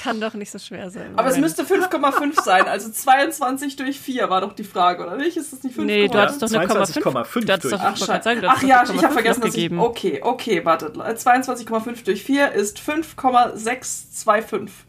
[0.08, 1.12] Das kann doch nicht so schwer sein.
[1.18, 2.66] Aber es müsste 5,5 sein.
[2.68, 5.36] Also 22 durch 4 war doch die Frage, oder nicht?
[5.36, 5.82] Ist das nicht 5,5?
[5.84, 7.46] Nee, du hattest doch eine 22,5 Komma fünf.
[7.46, 9.56] Du hattest doch, Ach, sagen, du Ach ja, ich habe 0,5 vergessen, dass ich.
[9.56, 9.80] gegeben.
[9.80, 10.96] Okay, okay, wartet.
[10.98, 14.86] 22,5 durch 4 ist 5,625.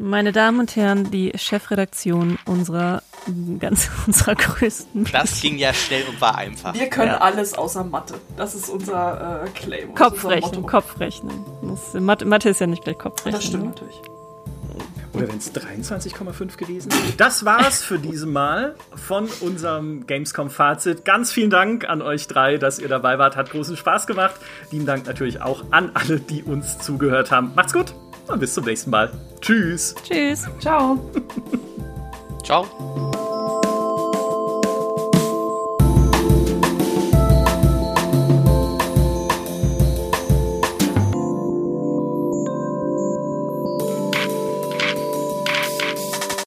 [0.00, 3.02] Meine Damen und Herren, die Chefredaktion unserer
[3.58, 6.72] ganz unserer größten Das ging ja schnell und war einfach.
[6.72, 7.18] Wir können Ja.
[7.18, 8.14] alles außer Mathe.
[8.36, 9.80] Das ist unser äh, Claim.
[9.80, 10.66] ist unser Kopfrechnen.
[10.66, 11.44] Kopfrechnen.
[11.62, 13.34] Das, Mathe, Mathe ist ja nicht gleich Kopfrechnen.
[13.34, 13.70] Das stimmt ne?
[13.70, 14.00] natürlich.
[15.18, 17.12] Oder wenn es 23,5 gewesen wäre.
[17.16, 21.04] Das war's für diesem Mal von unserem Gamescom-Fazit.
[21.04, 23.36] Ganz vielen Dank an euch drei, dass ihr dabei wart.
[23.36, 24.36] Hat großen Spaß gemacht.
[24.70, 27.52] Lieben Dank natürlich auch an alle, die uns zugehört haben.
[27.54, 27.94] Macht's gut
[28.28, 29.10] und bis zum nächsten Mal.
[29.40, 29.94] Tschüss.
[30.04, 30.46] Tschüss.
[30.60, 30.98] Ciao.
[32.44, 33.27] Ciao.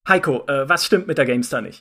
[0.08, 1.80] Heiko, äh, was stimmt mit der GameStar nicht?